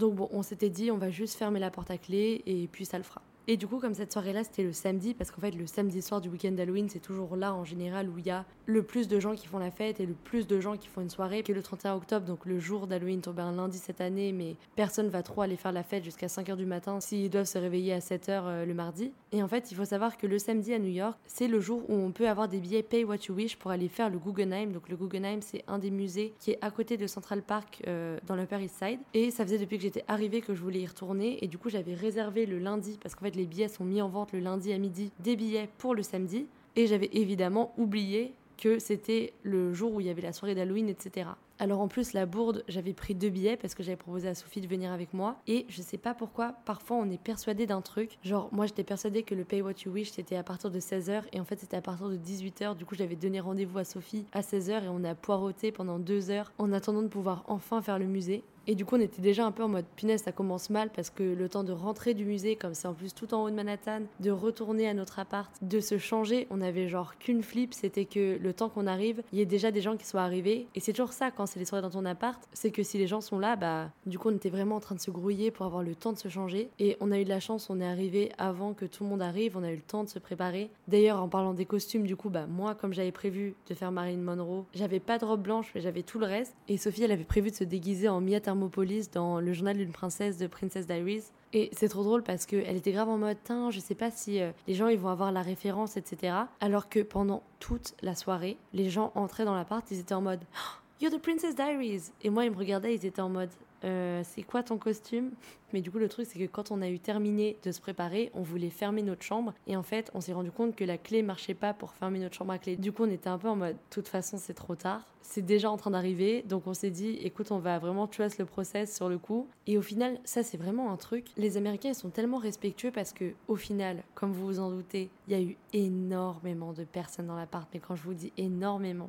Donc 0.00 0.14
bon, 0.14 0.28
on 0.32 0.42
s'était 0.42 0.70
dit, 0.70 0.90
on 0.90 0.96
va 0.96 1.10
juste 1.10 1.36
fermer 1.36 1.60
la 1.60 1.70
porte 1.70 1.90
à 1.90 1.98
clé, 1.98 2.42
et 2.46 2.68
puis 2.68 2.86
ça 2.86 2.96
le 2.96 3.04
fera. 3.04 3.20
Et 3.52 3.56
du 3.56 3.66
coup, 3.66 3.80
comme 3.80 3.94
cette 3.94 4.12
soirée-là, 4.12 4.44
c'était 4.44 4.62
le 4.62 4.72
samedi, 4.72 5.12
parce 5.12 5.32
qu'en 5.32 5.40
fait, 5.40 5.50
le 5.50 5.66
samedi 5.66 6.02
soir 6.02 6.20
du 6.20 6.28
week-end 6.28 6.52
d'Halloween, 6.52 6.88
c'est 6.88 7.00
toujours 7.00 7.34
là 7.34 7.52
en 7.52 7.64
général 7.64 8.08
où 8.08 8.16
il 8.16 8.26
y 8.26 8.30
a 8.30 8.44
le 8.66 8.84
plus 8.84 9.08
de 9.08 9.18
gens 9.18 9.34
qui 9.34 9.48
font 9.48 9.58
la 9.58 9.72
fête 9.72 9.98
et 9.98 10.06
le 10.06 10.14
plus 10.14 10.46
de 10.46 10.60
gens 10.60 10.76
qui 10.76 10.86
font 10.86 11.00
une 11.00 11.10
soirée. 11.10 11.42
Puis 11.42 11.52
le 11.52 11.60
31 11.60 11.96
octobre, 11.96 12.24
donc 12.24 12.46
le 12.46 12.60
jour 12.60 12.86
d'Halloween 12.86 13.20
tombait 13.20 13.42
un 13.42 13.50
lundi 13.50 13.78
cette 13.78 14.00
année, 14.00 14.30
mais 14.30 14.54
personne 14.76 15.08
va 15.08 15.24
trop 15.24 15.42
aller 15.42 15.56
faire 15.56 15.72
la 15.72 15.82
fête 15.82 16.04
jusqu'à 16.04 16.28
5h 16.28 16.54
du 16.54 16.64
matin 16.64 17.00
s'ils 17.00 17.28
doivent 17.28 17.46
se 17.46 17.58
réveiller 17.58 17.92
à 17.92 17.98
7h 17.98 18.28
euh, 18.28 18.64
le 18.64 18.72
mardi. 18.72 19.10
Et 19.32 19.42
en 19.42 19.48
fait, 19.48 19.72
il 19.72 19.76
faut 19.76 19.84
savoir 19.84 20.16
que 20.16 20.28
le 20.28 20.38
samedi 20.38 20.72
à 20.72 20.78
New 20.78 20.92
York, 20.92 21.18
c'est 21.26 21.48
le 21.48 21.58
jour 21.58 21.82
où 21.88 21.94
on 21.94 22.12
peut 22.12 22.28
avoir 22.28 22.46
des 22.46 22.60
billets 22.60 22.84
Pay 22.84 23.02
What 23.02 23.16
You 23.28 23.34
Wish 23.34 23.56
pour 23.56 23.72
aller 23.72 23.88
faire 23.88 24.10
le 24.10 24.18
Guggenheim. 24.18 24.70
Donc 24.70 24.88
le 24.88 24.96
Guggenheim, 24.96 25.40
c'est 25.40 25.64
un 25.66 25.80
des 25.80 25.90
musées 25.90 26.34
qui 26.38 26.52
est 26.52 26.58
à 26.60 26.70
côté 26.70 26.96
de 26.96 27.08
Central 27.08 27.42
Park 27.42 27.82
euh, 27.88 28.16
dans 28.28 28.36
l'Upper 28.36 28.62
East 28.62 28.76
Side. 28.78 29.00
Et 29.12 29.32
ça 29.32 29.44
faisait 29.44 29.58
depuis 29.58 29.76
que 29.76 29.82
j'étais 29.82 30.04
arrivée 30.06 30.40
que 30.40 30.54
je 30.54 30.62
voulais 30.62 30.82
y 30.82 30.86
retourner. 30.86 31.44
Et 31.44 31.48
du 31.48 31.58
coup, 31.58 31.68
j'avais 31.68 31.94
réservé 31.94 32.46
le 32.46 32.60
lundi 32.60 32.96
parce 33.02 33.16
qu'en 33.16 33.24
fait, 33.24 33.39
les 33.40 33.46
billets 33.46 33.68
sont 33.68 33.84
mis 33.84 34.02
en 34.02 34.08
vente 34.08 34.32
le 34.32 34.40
lundi 34.40 34.72
à 34.72 34.78
midi 34.78 35.10
des 35.20 35.34
billets 35.34 35.68
pour 35.78 35.94
le 35.94 36.02
samedi. 36.02 36.46
Et 36.76 36.86
j'avais 36.86 37.08
évidemment 37.12 37.72
oublié 37.78 38.34
que 38.58 38.78
c'était 38.78 39.32
le 39.42 39.72
jour 39.72 39.94
où 39.94 40.00
il 40.00 40.06
y 40.06 40.10
avait 40.10 40.20
la 40.20 40.34
soirée 40.34 40.54
d'Halloween, 40.54 40.88
etc. 40.88 41.30
Alors 41.62 41.80
en 41.82 41.88
plus, 41.88 42.14
la 42.14 42.24
bourde, 42.24 42.64
j'avais 42.68 42.94
pris 42.94 43.14
deux 43.14 43.28
billets 43.28 43.58
parce 43.58 43.74
que 43.74 43.82
j'avais 43.82 43.96
proposé 43.96 44.26
à 44.28 44.34
Sophie 44.34 44.62
de 44.62 44.66
venir 44.66 44.92
avec 44.92 45.12
moi. 45.12 45.36
Et 45.46 45.66
je 45.68 45.82
sais 45.82 45.98
pas 45.98 46.14
pourquoi, 46.14 46.54
parfois 46.64 46.96
on 46.96 47.10
est 47.10 47.20
persuadé 47.22 47.66
d'un 47.66 47.82
truc. 47.82 48.16
Genre, 48.24 48.48
moi 48.50 48.64
j'étais 48.64 48.82
persuadée 48.82 49.24
que 49.24 49.34
le 49.34 49.44
Pay 49.44 49.60
What 49.60 49.74
You 49.84 49.92
Wish 49.92 50.12
c'était 50.12 50.36
à 50.36 50.42
partir 50.42 50.70
de 50.70 50.80
16h 50.80 51.24
et 51.34 51.38
en 51.38 51.44
fait 51.44 51.60
c'était 51.60 51.76
à 51.76 51.82
partir 51.82 52.08
de 52.08 52.16
18h. 52.16 52.76
Du 52.76 52.86
coup, 52.86 52.94
j'avais 52.94 53.14
donné 53.14 53.40
rendez-vous 53.40 53.76
à 53.76 53.84
Sophie 53.84 54.24
à 54.32 54.40
16h 54.40 54.84
et 54.84 54.88
on 54.88 55.04
a 55.04 55.14
poireauté 55.14 55.70
pendant 55.70 55.98
deux 55.98 56.30
heures 56.30 56.50
en 56.56 56.72
attendant 56.72 57.02
de 57.02 57.08
pouvoir 57.08 57.44
enfin 57.46 57.82
faire 57.82 57.98
le 57.98 58.06
musée. 58.06 58.42
Et 58.66 58.74
du 58.74 58.84
coup, 58.84 58.96
on 58.96 59.00
était 59.00 59.22
déjà 59.22 59.44
un 59.44 59.52
peu 59.52 59.64
en 59.64 59.68
mode 59.68 59.86
punaise, 59.96 60.22
ça 60.22 60.32
commence 60.32 60.70
mal 60.70 60.90
parce 60.94 61.10
que 61.10 61.22
le 61.22 61.48
temps 61.48 61.64
de 61.64 61.72
rentrer 61.72 62.14
du 62.14 62.24
musée, 62.24 62.56
comme 62.56 62.74
c'est 62.74 62.86
en 62.86 62.94
plus 62.94 63.14
tout 63.14 63.34
en 63.34 63.42
haut 63.42 63.50
de 63.50 63.54
Manhattan, 63.54 64.02
de 64.20 64.30
retourner 64.30 64.86
à 64.88 64.94
notre 64.94 65.18
appart, 65.18 65.50
de 65.62 65.80
se 65.80 65.98
changer, 65.98 66.46
on 66.50 66.60
avait 66.60 66.86
genre 66.86 67.18
qu'une 67.18 67.42
flip, 67.42 67.74
c'était 67.74 68.04
que 68.04 68.38
le 68.40 68.52
temps 68.52 68.68
qu'on 68.68 68.86
arrive, 68.86 69.22
il 69.32 69.38
y 69.38 69.42
ait 69.42 69.46
déjà 69.46 69.70
des 69.70 69.80
gens 69.80 69.96
qui 69.96 70.06
soient 70.06 70.22
arrivés. 70.22 70.68
Et 70.74 70.80
c'est 70.80 70.92
toujours 70.92 71.12
ça 71.12 71.30
quand 71.30 71.46
c'est 71.50 71.58
les 71.58 71.64
soirées 71.64 71.82
dans 71.82 71.90
ton 71.90 72.04
appart, 72.04 72.40
c'est 72.52 72.70
que 72.70 72.82
si 72.82 72.96
les 72.96 73.06
gens 73.06 73.20
sont 73.20 73.38
là, 73.38 73.56
bah 73.56 73.90
du 74.06 74.18
coup, 74.18 74.28
on 74.30 74.34
était 74.34 74.50
vraiment 74.50 74.76
en 74.76 74.80
train 74.80 74.94
de 74.94 75.00
se 75.00 75.10
grouiller 75.10 75.50
pour 75.50 75.66
avoir 75.66 75.82
le 75.82 75.94
temps 75.94 76.12
de 76.12 76.18
se 76.18 76.28
changer. 76.28 76.70
Et 76.78 76.96
on 77.00 77.10
a 77.10 77.18
eu 77.18 77.24
de 77.24 77.28
la 77.28 77.40
chance, 77.40 77.68
on 77.70 77.80
est 77.80 77.86
arrivé 77.86 78.32
avant 78.38 78.72
que 78.72 78.84
tout 78.84 79.04
le 79.04 79.10
monde 79.10 79.22
arrive, 79.22 79.56
on 79.56 79.64
a 79.64 79.70
eu 79.70 79.76
le 79.76 79.82
temps 79.82 80.04
de 80.04 80.08
se 80.08 80.18
préparer. 80.18 80.70
D'ailleurs, 80.88 81.20
en 81.20 81.28
parlant 81.28 81.54
des 81.54 81.66
costumes, 81.66 82.06
du 82.06 82.16
coup, 82.16 82.30
bah 82.30 82.46
moi, 82.46 82.74
comme 82.74 82.92
j'avais 82.92 83.12
prévu 83.12 83.54
de 83.68 83.74
faire 83.74 83.92
Marilyn 83.92 84.22
Monroe, 84.22 84.64
j'avais 84.74 85.00
pas 85.00 85.18
de 85.18 85.24
robe 85.24 85.42
blanche, 85.42 85.70
mais 85.74 85.80
j'avais 85.80 86.02
tout 86.02 86.18
le 86.18 86.26
reste. 86.26 86.54
Et 86.68 86.76
Sophie, 86.76 87.02
elle 87.02 87.12
avait 87.12 87.24
prévu 87.24 87.50
de 87.50 87.56
se 87.56 87.64
déguiser 87.64 88.08
en 88.08 88.20
Mia 88.20 88.40
Thermopolis 88.40 89.10
dans 89.10 89.40
le 89.40 89.52
journal 89.52 89.76
d'une 89.76 89.92
princesse 89.92 90.38
de 90.38 90.46
Princess 90.46 90.86
Diaries. 90.86 91.24
Et 91.52 91.68
c'est 91.72 91.88
trop 91.88 92.04
drôle 92.04 92.22
parce 92.22 92.46
qu'elle 92.46 92.76
était 92.76 92.92
grave 92.92 93.08
en 93.08 93.18
mode, 93.18 93.36
Tain, 93.42 93.70
je 93.70 93.80
sais 93.80 93.96
pas 93.96 94.10
si 94.10 94.40
euh, 94.40 94.52
les 94.68 94.74
gens 94.74 94.86
ils 94.86 94.98
vont 94.98 95.08
avoir 95.08 95.32
la 95.32 95.42
référence, 95.42 95.96
etc. 95.96 96.34
Alors 96.60 96.88
que 96.88 97.00
pendant 97.00 97.42
toute 97.58 97.94
la 98.02 98.14
soirée, 98.14 98.56
les 98.72 98.88
gens 98.88 99.10
entraient 99.16 99.44
dans 99.44 99.56
l'appart, 99.56 99.84
ils 99.90 99.98
étaient 99.98 100.14
en 100.14 100.20
mode, 100.20 100.40
oh, 100.54 100.80
You're 101.00 101.10
the 101.10 101.18
Princess 101.18 101.54
Diaries! 101.54 102.12
Et 102.20 102.28
moi, 102.28 102.44
ils 102.44 102.50
me 102.50 102.58
regardaient, 102.58 102.94
ils 102.94 103.06
étaient 103.06 103.22
en 103.22 103.30
mode, 103.30 103.48
euh, 103.84 104.20
c'est 104.22 104.42
quoi 104.42 104.62
ton 104.62 104.76
costume? 104.76 105.30
Mais 105.72 105.80
du 105.80 105.90
coup, 105.90 105.96
le 105.96 106.10
truc, 106.10 106.26
c'est 106.30 106.38
que 106.38 106.44
quand 106.44 106.70
on 106.70 106.82
a 106.82 106.90
eu 106.90 106.98
terminé 106.98 107.56
de 107.62 107.72
se 107.72 107.80
préparer, 107.80 108.30
on 108.34 108.42
voulait 108.42 108.68
fermer 108.68 109.00
notre 109.00 109.22
chambre. 109.22 109.54
Et 109.66 109.78
en 109.78 109.82
fait, 109.82 110.10
on 110.12 110.20
s'est 110.20 110.34
rendu 110.34 110.50
compte 110.50 110.76
que 110.76 110.84
la 110.84 110.98
clé 110.98 111.22
marchait 111.22 111.54
pas 111.54 111.72
pour 111.72 111.94
fermer 111.94 112.18
notre 112.18 112.34
chambre 112.36 112.52
à 112.52 112.58
clé. 112.58 112.76
Du 112.76 112.92
coup, 112.92 113.04
on 113.04 113.10
était 113.10 113.30
un 113.30 113.38
peu 113.38 113.48
en 113.48 113.56
mode, 113.56 113.76
de 113.76 113.80
toute 113.88 114.08
façon, 114.08 114.36
c'est 114.36 114.52
trop 114.52 114.74
tard. 114.74 115.06
C'est 115.22 115.40
déjà 115.40 115.70
en 115.70 115.78
train 115.78 115.92
d'arriver. 115.92 116.42
Donc, 116.42 116.66
on 116.66 116.74
s'est 116.74 116.90
dit, 116.90 117.16
écoute, 117.22 117.50
on 117.50 117.60
va 117.60 117.78
vraiment 117.78 118.06
trust 118.06 118.36
le 118.36 118.44
process 118.44 118.94
sur 118.94 119.08
le 119.08 119.16
coup. 119.16 119.48
Et 119.66 119.78
au 119.78 119.82
final, 119.82 120.18
ça, 120.24 120.42
c'est 120.42 120.58
vraiment 120.58 120.92
un 120.92 120.98
truc. 120.98 121.28
Les 121.38 121.56
Américains, 121.56 121.88
ils 121.88 121.94
sont 121.94 122.10
tellement 122.10 122.36
respectueux 122.36 122.90
parce 122.90 123.14
que, 123.14 123.32
au 123.48 123.56
final, 123.56 124.02
comme 124.14 124.32
vous 124.32 124.44
vous 124.44 124.60
en 124.60 124.70
doutez, 124.70 125.08
il 125.28 125.32
y 125.32 125.36
a 125.36 125.40
eu 125.40 125.56
énormément 125.72 126.74
de 126.74 126.84
personnes 126.84 127.28
dans 127.28 127.36
l'appart. 127.36 127.70
Mais 127.72 127.80
quand 127.80 127.96
je 127.96 128.02
vous 128.02 128.12
dis 128.12 128.34
énormément, 128.36 129.08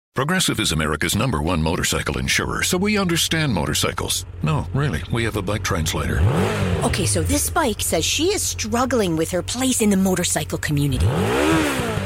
Progressive 0.21 0.59
is 0.59 0.71
America's 0.71 1.15
number 1.15 1.41
one 1.41 1.63
motorcycle 1.63 2.19
insurer, 2.19 2.61
so 2.61 2.77
we 2.77 2.95
understand 2.95 3.51
motorcycles. 3.51 4.23
No, 4.43 4.67
really, 4.71 5.01
we 5.11 5.23
have 5.23 5.35
a 5.35 5.41
bike 5.41 5.63
translator. 5.63 6.19
Okay, 6.83 7.07
so 7.07 7.23
this 7.23 7.49
bike 7.49 7.81
says 7.81 8.05
she 8.05 8.25
is 8.25 8.43
struggling 8.43 9.17
with 9.17 9.31
her 9.31 9.41
place 9.41 9.81
in 9.81 9.89
the 9.89 9.97
motorcycle 9.97 10.59
community. 10.59 11.07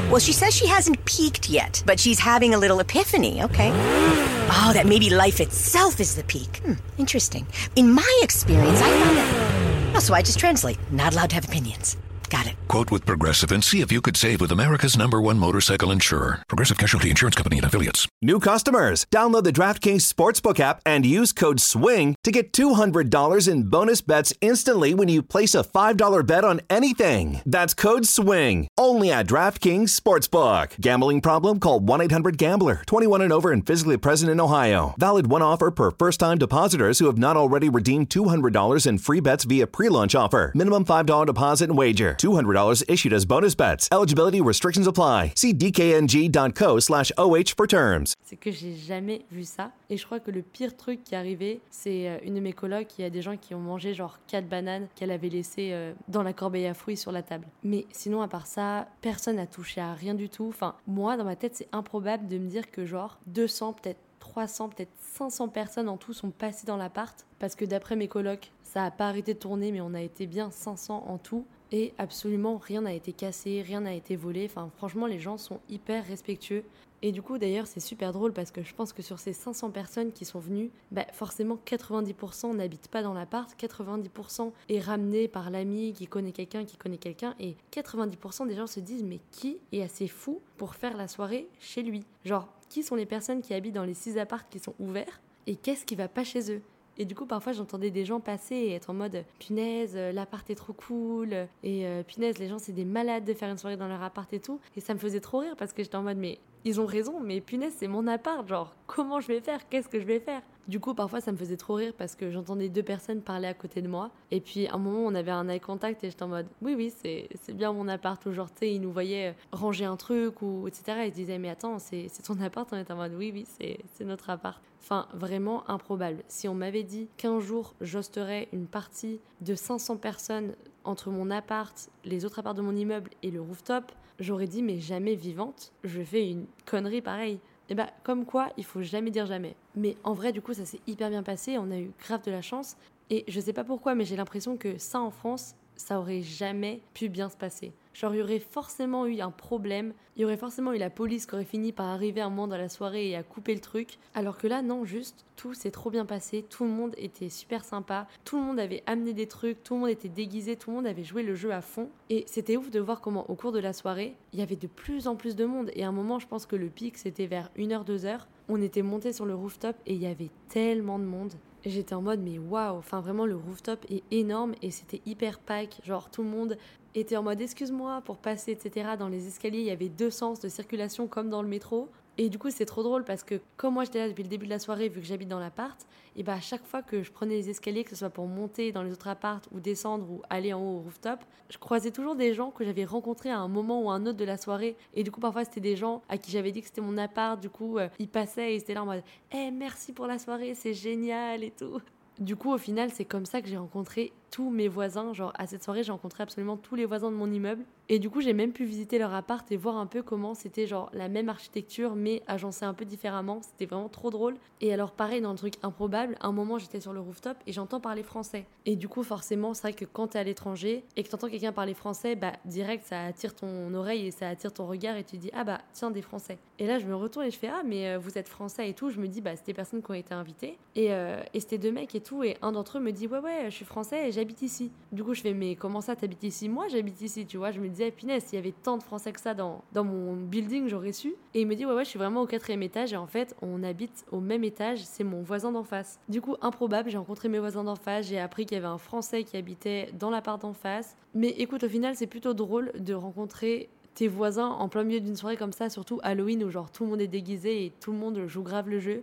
Well, 0.08 0.18
she 0.18 0.32
says 0.32 0.56
she 0.56 0.66
hasn't 0.66 1.04
peaked 1.04 1.50
yet, 1.50 1.82
but 1.84 2.00
she's 2.00 2.18
having 2.18 2.54
a 2.54 2.58
little 2.58 2.80
epiphany, 2.80 3.42
okay? 3.42 3.70
Oh, 3.70 4.70
that 4.72 4.86
maybe 4.86 5.10
life 5.10 5.38
itself 5.38 6.00
is 6.00 6.14
the 6.14 6.24
peak. 6.24 6.62
Hmm, 6.64 6.72
interesting. 6.96 7.46
In 7.76 7.92
my 7.92 8.20
experience, 8.22 8.80
I 8.80 8.88
found 8.98 9.16
that. 9.18 10.10
Oh, 10.10 10.14
I 10.14 10.22
just 10.22 10.38
translate. 10.38 10.78
Not 10.90 11.12
allowed 11.12 11.28
to 11.28 11.34
have 11.34 11.44
opinions. 11.44 11.98
Got 12.28 12.46
it. 12.48 12.54
Quote 12.68 12.90
with 12.90 13.06
Progressive 13.06 13.52
and 13.52 13.62
see 13.62 13.80
if 13.80 13.92
you 13.92 14.00
could 14.00 14.16
save 14.16 14.40
with 14.40 14.50
America's 14.50 14.96
number 14.96 15.20
one 15.20 15.38
motorcycle 15.38 15.92
insurer. 15.92 16.42
Progressive 16.48 16.78
Casualty 16.78 17.10
Insurance 17.10 17.36
Company 17.36 17.58
and 17.58 17.66
affiliates. 17.66 18.08
New 18.20 18.40
customers, 18.40 19.06
download 19.12 19.44
the 19.44 19.52
DraftKings 19.52 20.12
Sportsbook 20.12 20.58
app 20.58 20.80
and 20.84 21.06
use 21.06 21.32
code 21.32 21.60
SWING 21.60 22.16
to 22.24 22.32
get 22.32 22.52
$200 22.52 23.48
in 23.48 23.62
bonus 23.64 24.00
bets 24.00 24.32
instantly 24.40 24.94
when 24.94 25.08
you 25.08 25.22
place 25.22 25.54
a 25.54 25.62
$5 25.62 26.26
bet 26.26 26.44
on 26.44 26.60
anything. 26.68 27.40
That's 27.46 27.74
code 27.74 28.06
SWING, 28.06 28.68
only 28.76 29.12
at 29.12 29.28
DraftKings 29.28 29.98
Sportsbook. 29.98 30.80
Gambling 30.80 31.20
problem? 31.20 31.60
Call 31.60 31.80
1 31.80 32.00
800 32.00 32.38
Gambler. 32.38 32.82
21 32.86 33.22
and 33.22 33.32
over 33.32 33.52
and 33.52 33.64
physically 33.66 33.96
present 33.96 34.30
in 34.30 34.40
Ohio. 34.40 34.94
Valid 34.98 35.28
one 35.28 35.42
offer 35.42 35.70
per 35.70 35.92
first 35.92 36.18
time 36.20 36.38
depositors 36.38 36.98
who 36.98 37.06
have 37.06 37.18
not 37.18 37.36
already 37.36 37.68
redeemed 37.68 38.10
$200 38.10 38.86
in 38.86 38.98
free 38.98 39.20
bets 39.20 39.44
via 39.44 39.66
pre 39.66 39.88
launch 39.88 40.14
offer. 40.14 40.50
Minimum 40.54 40.84
$5 40.84 41.26
deposit 41.26 41.68
and 41.68 41.78
wager. 41.78 42.15
$200 42.18 42.46
$100 42.46 42.84
issued 42.88 43.12
as 43.12 43.24
bonus 43.24 43.54
bets. 43.54 43.88
Eligibility 43.92 44.40
restrictions 44.40 44.86
apply. 44.86 45.32
See 45.34 45.52
dkng.co 45.52 46.80
slash 46.80 47.12
OH 47.18 47.54
for 47.56 47.66
terms. 47.66 48.14
C'est 48.24 48.36
que 48.36 48.50
j'ai 48.50 48.74
jamais 48.74 49.24
vu 49.30 49.44
ça. 49.44 49.70
Et 49.90 49.96
je 49.96 50.04
crois 50.04 50.20
que 50.20 50.30
le 50.30 50.42
pire 50.42 50.76
truc 50.76 51.04
qui 51.04 51.14
est 51.14 51.18
arrivé, 51.18 51.60
c'est 51.70 52.08
euh, 52.08 52.18
une 52.24 52.34
de 52.34 52.40
mes 52.40 52.52
colocs, 52.52 52.98
il 52.98 53.02
y 53.02 53.04
a 53.04 53.10
des 53.10 53.22
gens 53.22 53.36
qui 53.36 53.54
ont 53.54 53.60
mangé 53.60 53.94
genre 53.94 54.18
4 54.28 54.48
bananes 54.48 54.88
qu'elle 54.94 55.10
avait 55.10 55.28
laissées 55.28 55.70
euh, 55.72 55.92
dans 56.08 56.22
la 56.22 56.32
corbeille 56.32 56.66
à 56.66 56.74
fruits 56.74 56.96
sur 56.96 57.12
la 57.12 57.22
table. 57.22 57.46
Mais 57.62 57.86
sinon, 57.92 58.22
à 58.22 58.28
part 58.28 58.46
ça, 58.46 58.88
personne 59.00 59.36
n'a 59.36 59.46
touché 59.46 59.80
à 59.80 59.94
rien 59.94 60.14
du 60.14 60.28
tout. 60.28 60.46
Enfin, 60.48 60.74
moi, 60.86 61.16
dans 61.16 61.24
ma 61.24 61.36
tête, 61.36 61.56
c'est 61.56 61.68
improbable 61.72 62.26
de 62.26 62.38
me 62.38 62.48
dire 62.48 62.70
que 62.70 62.84
genre 62.84 63.18
200, 63.26 63.74
peut-être 63.74 64.00
300, 64.18 64.70
peut-être 64.70 64.92
500 64.98 65.48
personnes 65.48 65.88
en 65.88 65.96
tout 65.96 66.12
sont 66.12 66.30
passées 66.30 66.66
dans 66.66 66.76
l'appart. 66.76 67.24
Parce 67.38 67.54
que 67.54 67.64
d'après 67.64 67.96
mes 67.96 68.08
colocs, 68.08 68.50
ça 68.62 68.82
n'a 68.82 68.90
pas 68.90 69.08
arrêté 69.08 69.34
de 69.34 69.38
tourner, 69.38 69.72
mais 69.72 69.80
on 69.80 69.94
a 69.94 70.00
été 70.00 70.26
bien 70.26 70.50
500 70.50 71.04
en 71.06 71.18
tout. 71.18 71.46
Et 71.72 71.92
absolument 71.98 72.58
rien 72.58 72.82
n'a 72.82 72.92
été 72.92 73.12
cassé, 73.12 73.62
rien 73.62 73.80
n'a 73.80 73.94
été 73.94 74.16
volé. 74.16 74.46
Enfin, 74.46 74.70
franchement, 74.76 75.06
les 75.06 75.18
gens 75.18 75.36
sont 75.36 75.60
hyper 75.68 76.06
respectueux. 76.06 76.64
Et 77.02 77.12
du 77.12 77.22
coup, 77.22 77.38
d'ailleurs, 77.38 77.66
c'est 77.66 77.80
super 77.80 78.12
drôle 78.12 78.32
parce 78.32 78.50
que 78.50 78.62
je 78.62 78.74
pense 78.74 78.92
que 78.92 79.02
sur 79.02 79.18
ces 79.18 79.32
500 79.32 79.70
personnes 79.70 80.12
qui 80.12 80.24
sont 80.24 80.38
venues, 80.38 80.70
bah, 80.90 81.06
forcément 81.12 81.58
90% 81.66 82.56
n'habitent 82.56 82.88
pas 82.88 83.02
dans 83.02 83.12
l'appart, 83.12 83.54
90% 83.60 84.52
est 84.70 84.80
ramené 84.80 85.28
par 85.28 85.50
l'ami 85.50 85.92
qui 85.92 86.06
connaît 86.06 86.32
quelqu'un, 86.32 86.64
qui 86.64 86.76
connaît 86.76 86.96
quelqu'un, 86.96 87.34
et 87.38 87.56
90% 87.70 88.46
des 88.46 88.54
gens 88.54 88.66
se 88.66 88.80
disent 88.80 89.04
mais 89.04 89.20
qui 89.30 89.58
est 89.72 89.82
assez 89.82 90.08
fou 90.08 90.40
pour 90.56 90.74
faire 90.74 90.96
la 90.96 91.06
soirée 91.06 91.48
chez 91.60 91.82
lui? 91.82 92.02
Genre, 92.24 92.48
qui 92.70 92.82
sont 92.82 92.96
les 92.96 93.06
personnes 93.06 93.42
qui 93.42 93.54
habitent 93.54 93.74
dans 93.74 93.84
les 93.84 93.94
6 93.94 94.18
apparts 94.18 94.48
qui 94.48 94.58
sont 94.58 94.74
ouverts 94.80 95.20
et 95.46 95.54
qu'est-ce 95.54 95.84
qui 95.84 95.96
va 95.96 96.08
pas 96.08 96.24
chez 96.24 96.50
eux? 96.50 96.62
Et 96.98 97.04
du 97.04 97.14
coup, 97.14 97.26
parfois, 97.26 97.52
j'entendais 97.52 97.90
des 97.90 98.04
gens 98.04 98.20
passer 98.20 98.54
et 98.54 98.72
être 98.72 98.90
en 98.90 98.94
mode 98.94 99.24
punaise, 99.38 99.94
euh, 99.96 100.12
l'appart 100.12 100.48
est 100.50 100.54
trop 100.54 100.72
cool. 100.72 101.32
Et 101.62 101.86
euh, 101.86 102.02
punaise, 102.02 102.38
les 102.38 102.48
gens, 102.48 102.58
c'est 102.58 102.72
des 102.72 102.84
malades 102.84 103.24
de 103.24 103.34
faire 103.34 103.50
une 103.50 103.58
soirée 103.58 103.76
dans 103.76 103.88
leur 103.88 104.02
appart 104.02 104.32
et 104.32 104.40
tout. 104.40 104.60
Et 104.76 104.80
ça 104.80 104.94
me 104.94 104.98
faisait 104.98 105.20
trop 105.20 105.38
rire 105.38 105.54
parce 105.58 105.72
que 105.72 105.82
j'étais 105.82 105.96
en 105.96 106.02
mode, 106.02 106.16
mais 106.16 106.38
ils 106.66 106.80
ont 106.80 106.86
raison, 106.86 107.20
mais 107.20 107.40
punaise, 107.40 107.74
c'est 107.76 107.86
mon 107.86 108.08
appart. 108.08 108.46
Genre, 108.48 108.74
comment 108.88 109.20
je 109.20 109.28
vais 109.28 109.40
faire? 109.40 109.68
Qu'est-ce 109.68 109.88
que 109.88 110.00
je 110.00 110.04
vais 110.04 110.18
faire? 110.18 110.42
Du 110.66 110.80
coup, 110.80 110.94
parfois, 110.94 111.20
ça 111.20 111.30
me 111.30 111.36
faisait 111.36 111.56
trop 111.56 111.74
rire 111.74 111.92
parce 111.96 112.16
que 112.16 112.32
j'entendais 112.32 112.68
deux 112.68 112.82
personnes 112.82 113.22
parler 113.22 113.46
à 113.46 113.54
côté 113.54 113.82
de 113.82 113.86
moi. 113.86 114.10
Et 114.32 114.40
puis, 114.40 114.66
à 114.66 114.74
un 114.74 114.78
moment, 114.78 114.98
on 115.06 115.14
avait 115.14 115.30
un 115.30 115.48
eye 115.48 115.60
contact 115.60 116.02
et 116.02 116.10
j'étais 116.10 116.24
en 116.24 116.28
mode 116.28 116.48
Oui, 116.60 116.74
oui, 116.76 116.92
c'est 117.00 117.28
bien 117.54 117.72
mon 117.72 117.86
appart. 117.86 118.26
Ou 118.26 118.32
genre, 118.32 118.50
tu 118.50 118.58
sais, 118.58 118.72
ils 118.72 118.80
nous 118.80 118.90
voyaient 118.90 119.28
euh, 119.28 119.32
ranger 119.52 119.84
un 119.84 119.96
truc 119.96 120.42
ou 120.42 120.66
etc. 120.66 121.02
Ils 121.06 121.12
disaient 121.12 121.38
Mais 121.38 121.50
attends, 121.50 121.78
c'est 121.78 122.08
ton 122.24 122.40
appart? 122.40 122.68
On 122.72 122.78
était 122.78 122.92
en 122.92 122.96
mode 122.96 123.14
Oui, 123.14 123.30
oui, 123.32 123.46
c'est 123.46 124.04
notre 124.04 124.28
appart. 124.28 124.60
Enfin, 124.82 125.06
vraiment 125.14 125.68
improbable. 125.70 126.24
Si 126.26 126.48
on 126.48 126.54
m'avait 126.54 126.82
dit 126.82 127.08
qu'un 127.16 127.38
jour, 127.38 127.74
j'hosterais 127.80 128.48
une 128.52 128.66
partie 128.66 129.20
de 129.40 129.54
500 129.54 129.98
personnes 129.98 130.54
entre 130.86 131.10
mon 131.10 131.30
appart, 131.30 131.90
les 132.04 132.24
autres 132.24 132.38
apparts 132.38 132.54
de 132.54 132.62
mon 132.62 132.74
immeuble 132.74 133.10
et 133.22 133.30
le 133.30 133.40
rooftop, 133.40 133.92
j'aurais 134.18 134.46
dit 134.46 134.62
Mais 134.62 134.78
jamais 134.78 135.14
vivante, 135.14 135.72
je 135.84 136.02
fais 136.02 136.30
une 136.30 136.46
connerie 136.64 137.02
pareille. 137.02 137.40
Et 137.68 137.74
bah, 137.74 137.90
comme 138.04 138.24
quoi, 138.24 138.50
il 138.56 138.64
faut 138.64 138.82
jamais 138.82 139.10
dire 139.10 139.26
jamais. 139.26 139.56
Mais 139.74 139.96
en 140.04 140.14
vrai, 140.14 140.32
du 140.32 140.40
coup, 140.40 140.54
ça 140.54 140.64
s'est 140.64 140.80
hyper 140.86 141.10
bien 141.10 141.22
passé. 141.22 141.58
On 141.58 141.70
a 141.70 141.78
eu 141.78 141.90
grave 141.98 142.22
de 142.24 142.30
la 142.30 142.42
chance. 142.42 142.76
Et 143.10 143.24
je 143.28 143.40
sais 143.40 143.52
pas 143.52 143.64
pourquoi, 143.64 143.94
mais 143.94 144.04
j'ai 144.04 144.16
l'impression 144.16 144.56
que 144.56 144.78
ça 144.78 145.00
en 145.00 145.10
France, 145.10 145.54
ça 145.74 145.98
aurait 145.98 146.22
jamais 146.22 146.80
pu 146.94 147.08
bien 147.08 147.28
se 147.28 147.36
passer. 147.36 147.72
Genre, 147.96 148.14
il 148.14 148.18
y 148.18 148.22
aurait 148.22 148.40
forcément 148.40 149.06
eu 149.06 149.20
un 149.20 149.30
problème, 149.30 149.94
il 150.16 150.20
y 150.20 150.24
aurait 150.26 150.36
forcément 150.36 150.74
eu 150.74 150.76
la 150.76 150.90
police 150.90 151.24
qui 151.24 151.34
aurait 151.34 151.46
fini 151.46 151.72
par 151.72 151.86
arriver 151.86 152.20
un 152.20 152.28
moment 152.28 152.46
dans 152.46 152.58
la 152.58 152.68
soirée 152.68 153.08
et 153.08 153.16
à 153.16 153.22
couper 153.22 153.54
le 153.54 153.60
truc. 153.60 153.96
Alors 154.12 154.36
que 154.36 154.46
là, 154.46 154.60
non, 154.60 154.84
juste, 154.84 155.24
tout 155.34 155.54
s'est 155.54 155.70
trop 155.70 155.88
bien 155.88 156.04
passé, 156.04 156.42
tout 156.42 156.64
le 156.64 156.70
monde 156.70 156.94
était 156.98 157.30
super 157.30 157.64
sympa, 157.64 158.06
tout 158.22 158.36
le 158.36 158.42
monde 158.42 158.60
avait 158.60 158.82
amené 158.84 159.14
des 159.14 159.26
trucs, 159.26 159.62
tout 159.62 159.72
le 159.72 159.80
monde 159.80 159.88
était 159.88 160.10
déguisé, 160.10 160.56
tout 160.56 160.68
le 160.68 160.76
monde 160.76 160.86
avait 160.86 161.04
joué 161.04 161.22
le 161.22 161.34
jeu 161.34 161.54
à 161.54 161.62
fond. 161.62 161.88
Et 162.10 162.24
c'était 162.26 162.58
ouf 162.58 162.70
de 162.70 162.80
voir 162.80 163.00
comment, 163.00 163.30
au 163.30 163.34
cours 163.34 163.52
de 163.52 163.60
la 163.60 163.72
soirée, 163.72 164.14
il 164.34 164.40
y 164.40 164.42
avait 164.42 164.56
de 164.56 164.66
plus 164.66 165.06
en 165.06 165.16
plus 165.16 165.34
de 165.34 165.46
monde. 165.46 165.70
Et 165.72 165.82
à 165.82 165.88
un 165.88 165.92
moment, 165.92 166.18
je 166.18 166.26
pense 166.26 166.44
que 166.44 166.56
le 166.56 166.68
pic, 166.68 166.98
c'était 166.98 167.26
vers 167.26 167.50
1h, 167.56 167.86
2h. 167.86 168.18
On 168.50 168.60
était 168.60 168.82
monté 168.82 169.14
sur 169.14 169.24
le 169.24 169.34
rooftop 169.34 169.74
et 169.86 169.94
il 169.94 170.02
y 170.02 170.06
avait 170.06 170.30
tellement 170.50 170.98
de 170.98 171.04
monde 171.04 171.32
j'étais 171.70 171.94
en 171.94 172.02
mode 172.02 172.20
mais 172.20 172.38
waouh, 172.38 172.76
enfin 172.76 173.00
vraiment 173.00 173.26
le 173.26 173.36
rooftop 173.36 173.84
est 173.90 174.02
énorme 174.10 174.54
et 174.62 174.70
c'était 174.70 175.02
hyper 175.06 175.38
pack, 175.38 175.80
genre 175.84 176.10
tout 176.10 176.22
le 176.22 176.28
monde 176.28 176.56
était 176.94 177.16
en 177.16 177.22
mode 177.22 177.40
excuse-moi 177.40 178.02
pour 178.04 178.18
passer 178.18 178.52
etc. 178.52 178.90
Dans 178.98 179.08
les 179.08 179.26
escaliers 179.26 179.60
il 179.60 179.66
y 179.66 179.70
avait 179.70 179.88
deux 179.88 180.10
sens 180.10 180.40
de 180.40 180.48
circulation 180.48 181.06
comme 181.06 181.28
dans 181.28 181.42
le 181.42 181.48
métro. 181.48 181.88
Et 182.18 182.30
du 182.30 182.38
coup, 182.38 182.50
c'est 182.50 182.64
trop 182.64 182.82
drôle 182.82 183.04
parce 183.04 183.22
que 183.22 183.40
comme 183.56 183.74
moi 183.74 183.84
j'étais 183.84 183.98
là 183.98 184.08
depuis 184.08 184.22
le 184.22 184.28
début 184.28 184.46
de 184.46 184.50
la 184.50 184.58
soirée, 184.58 184.88
vu 184.88 185.00
que 185.00 185.06
j'habite 185.06 185.28
dans 185.28 185.38
l'appart, 185.38 185.86
et 186.16 186.22
bah 186.22 186.32
à 186.32 186.40
chaque 186.40 186.64
fois 186.64 186.82
que 186.82 187.02
je 187.02 187.12
prenais 187.12 187.34
les 187.34 187.50
escaliers, 187.50 187.84
que 187.84 187.90
ce 187.90 187.96
soit 187.96 188.10
pour 188.10 188.26
monter 188.26 188.72
dans 188.72 188.82
les 188.82 188.92
autres 188.92 189.08
appartes 189.08 189.48
ou 189.52 189.60
descendre 189.60 190.10
ou 190.10 190.22
aller 190.30 190.54
en 190.54 190.60
haut 190.60 190.76
au 190.76 190.80
rooftop, 190.80 191.20
je 191.50 191.58
croisais 191.58 191.90
toujours 191.90 192.16
des 192.16 192.32
gens 192.32 192.50
que 192.50 192.64
j'avais 192.64 192.86
rencontrés 192.86 193.30
à 193.30 193.38
un 193.38 193.48
moment 193.48 193.82
ou 193.82 193.90
un 193.90 194.06
autre 194.06 194.16
de 194.16 194.24
la 194.24 194.38
soirée. 194.38 194.76
Et 194.94 195.02
du 195.02 195.10
coup, 195.10 195.20
parfois 195.20 195.44
c'était 195.44 195.60
des 195.60 195.76
gens 195.76 196.02
à 196.08 196.16
qui 196.16 196.30
j'avais 196.30 196.52
dit 196.52 196.62
que 196.62 196.68
c'était 196.68 196.80
mon 196.80 196.96
appart. 196.96 197.38
Du 197.38 197.50
coup, 197.50 197.76
euh, 197.76 197.88
ils 197.98 198.08
passaient 198.08 198.52
et 198.52 198.54
ils 198.54 198.60
étaient 198.60 198.74
là 198.74 198.82
en 198.82 198.86
mode, 198.86 199.02
eh 199.32 199.50
merci 199.50 199.92
pour 199.92 200.06
la 200.06 200.18
soirée, 200.18 200.54
c'est 200.54 200.74
génial 200.74 201.44
et 201.44 201.50
tout. 201.50 201.82
Du 202.18 202.34
coup, 202.34 202.50
au 202.50 202.58
final, 202.58 202.90
c'est 202.94 203.04
comme 203.04 203.26
ça 203.26 203.42
que 203.42 203.48
j'ai 203.48 203.58
rencontré 203.58 204.10
tous 204.30 204.50
mes 204.50 204.68
voisins. 204.68 205.12
Genre, 205.12 205.32
à 205.36 205.46
cette 205.46 205.62
soirée, 205.62 205.82
j'ai 205.82 205.92
rencontré 205.92 206.22
absolument 206.22 206.56
tous 206.56 206.74
les 206.74 206.84
voisins 206.84 207.10
de 207.10 207.16
mon 207.16 207.30
immeuble. 207.30 207.64
Et 207.88 207.98
du 208.00 208.10
coup, 208.10 208.20
j'ai 208.20 208.32
même 208.32 208.52
pu 208.52 208.64
visiter 208.64 208.98
leur 208.98 209.14
appart 209.14 209.50
et 209.52 209.56
voir 209.56 209.76
un 209.76 209.86
peu 209.86 210.02
comment 210.02 210.34
c'était 210.34 210.66
genre 210.66 210.90
la 210.92 211.08
même 211.08 211.28
architecture, 211.28 211.94
mais 211.94 212.22
agencée 212.26 212.64
un 212.64 212.74
peu 212.74 212.84
différemment. 212.84 213.40
C'était 213.42 213.66
vraiment 213.66 213.88
trop 213.88 214.10
drôle. 214.10 214.36
Et 214.60 214.72
alors, 214.72 214.90
pareil, 214.90 215.20
dans 215.20 215.30
le 215.30 215.38
truc 215.38 215.54
improbable, 215.62 216.16
un 216.20 216.32
moment, 216.32 216.58
j'étais 216.58 216.80
sur 216.80 216.92
le 216.92 217.00
rooftop 217.00 217.36
et 217.46 217.52
j'entends 217.52 217.78
parler 217.78 218.02
français. 218.02 218.46
Et 218.64 218.74
du 218.74 218.88
coup, 218.88 219.04
forcément, 219.04 219.54
c'est 219.54 219.62
vrai 219.62 219.72
que 219.72 219.84
quand 219.84 220.08
t'es 220.08 220.18
à 220.18 220.24
l'étranger 220.24 220.84
et 220.96 221.04
que 221.04 221.08
t'entends 221.08 221.28
quelqu'un 221.28 221.52
parler 221.52 221.74
français, 221.74 222.16
bah, 222.16 222.32
direct, 222.44 222.84
ça 222.86 223.04
attire 223.04 223.34
ton 223.34 223.72
oreille 223.74 224.06
et 224.06 224.10
ça 224.10 224.28
attire 224.28 224.52
ton 224.52 224.66
regard 224.66 224.96
et 224.96 225.04
tu 225.04 225.16
dis, 225.16 225.30
ah 225.32 225.44
bah, 225.44 225.60
tiens, 225.72 225.92
des 225.92 226.02
français. 226.02 226.38
Et 226.58 226.66
là, 226.66 226.80
je 226.80 226.86
me 226.86 226.94
retourne 226.96 227.26
et 227.26 227.30
je 227.30 227.38
fais, 227.38 227.48
ah, 227.48 227.62
mais 227.64 227.90
euh, 227.90 227.98
vous 227.98 228.18
êtes 228.18 228.28
français 228.28 228.68
et 228.68 228.74
tout. 228.74 228.90
Je 228.90 228.98
me 228.98 229.06
dis, 229.06 229.20
bah, 229.20 229.36
c'était 229.36 229.52
des 229.52 229.56
personnes 229.56 229.82
qui 229.82 229.90
ont 229.92 229.94
été 229.94 230.12
invitées. 230.12 230.58
Et, 230.74 230.92
euh, 230.92 231.22
et 231.34 231.40
c'était 231.40 231.58
deux 231.58 231.72
mecs 231.72 231.94
et 231.94 232.00
tout. 232.00 232.24
Et 232.24 232.36
un 232.42 232.50
d'entre 232.50 232.78
eux 232.78 232.80
me 232.80 232.90
dit, 232.90 233.06
ouais, 233.06 233.20
ouais, 233.20 233.44
je 233.44 233.50
suis 233.50 233.64
français 233.64 234.10
j'habite 234.16 234.42
ici. 234.42 234.72
Du 234.92 235.04
coup, 235.04 235.14
je 235.14 235.20
fais, 235.20 235.34
mais 235.34 235.54
comment 235.54 235.80
ça, 235.80 235.94
t'habites 235.94 236.24
ici? 236.24 236.48
Moi, 236.48 236.68
j'habite 236.68 237.00
ici, 237.00 237.26
tu 237.26 237.36
vois. 237.36 237.50
Je 237.50 237.60
me 237.60 237.68
disais, 237.68 237.90
Pinès, 237.90 238.24
s'il 238.24 238.36
y 238.36 238.38
avait 238.38 238.52
tant 238.52 238.76
de 238.76 238.82
Français 238.82 239.12
que 239.12 239.20
ça 239.20 239.34
dans, 239.34 239.62
dans 239.72 239.84
mon 239.84 240.16
building, 240.16 240.68
j'aurais 240.68 240.92
su. 240.92 241.14
Et 241.34 241.42
il 241.42 241.46
me 241.46 241.54
dit, 241.54 241.64
ouais, 241.64 241.74
ouais, 241.74 241.84
je 241.84 241.90
suis 241.90 241.98
vraiment 241.98 242.22
au 242.22 242.26
quatrième 242.26 242.62
étage. 242.62 242.92
Et 242.92 242.96
en 242.96 243.06
fait, 243.06 243.36
on 243.42 243.62
habite 243.62 244.04
au 244.10 244.20
même 244.20 244.42
étage. 244.42 244.80
C'est 244.82 245.04
mon 245.04 245.22
voisin 245.22 245.52
d'en 245.52 245.64
face. 245.64 246.00
Du 246.08 246.20
coup, 246.20 246.36
improbable, 246.40 246.90
j'ai 246.90 246.98
rencontré 246.98 247.28
mes 247.28 247.38
voisins 247.38 247.64
d'en 247.64 247.76
face. 247.76 248.06
J'ai 248.06 248.18
appris 248.18 248.46
qu'il 248.46 248.56
y 248.56 248.58
avait 248.58 248.66
un 248.66 248.78
Français 248.78 249.22
qui 249.22 249.36
habitait 249.36 249.90
dans 249.98 250.10
l'appart 250.10 250.40
d'en 250.40 250.54
face. 250.54 250.96
Mais 251.14 251.28
écoute, 251.28 251.62
au 251.62 251.68
final, 251.68 251.94
c'est 251.94 252.06
plutôt 252.06 252.34
drôle 252.34 252.72
de 252.78 252.94
rencontrer 252.94 253.68
tes 253.94 254.08
voisins 254.08 254.48
en 254.48 254.68
plein 254.68 254.84
milieu 254.84 255.00
d'une 255.00 255.16
soirée 255.16 255.38
comme 255.38 255.52
ça, 255.52 255.70
surtout 255.70 255.98
Halloween 256.02 256.44
où 256.44 256.50
genre 256.50 256.70
tout 256.70 256.84
le 256.84 256.90
monde 256.90 257.00
est 257.00 257.06
déguisé 257.06 257.64
et 257.64 257.72
tout 257.80 257.92
le 257.92 257.98
monde 257.98 258.26
joue 258.26 258.42
grave 258.42 258.68
le 258.68 258.78
jeu. 258.78 259.02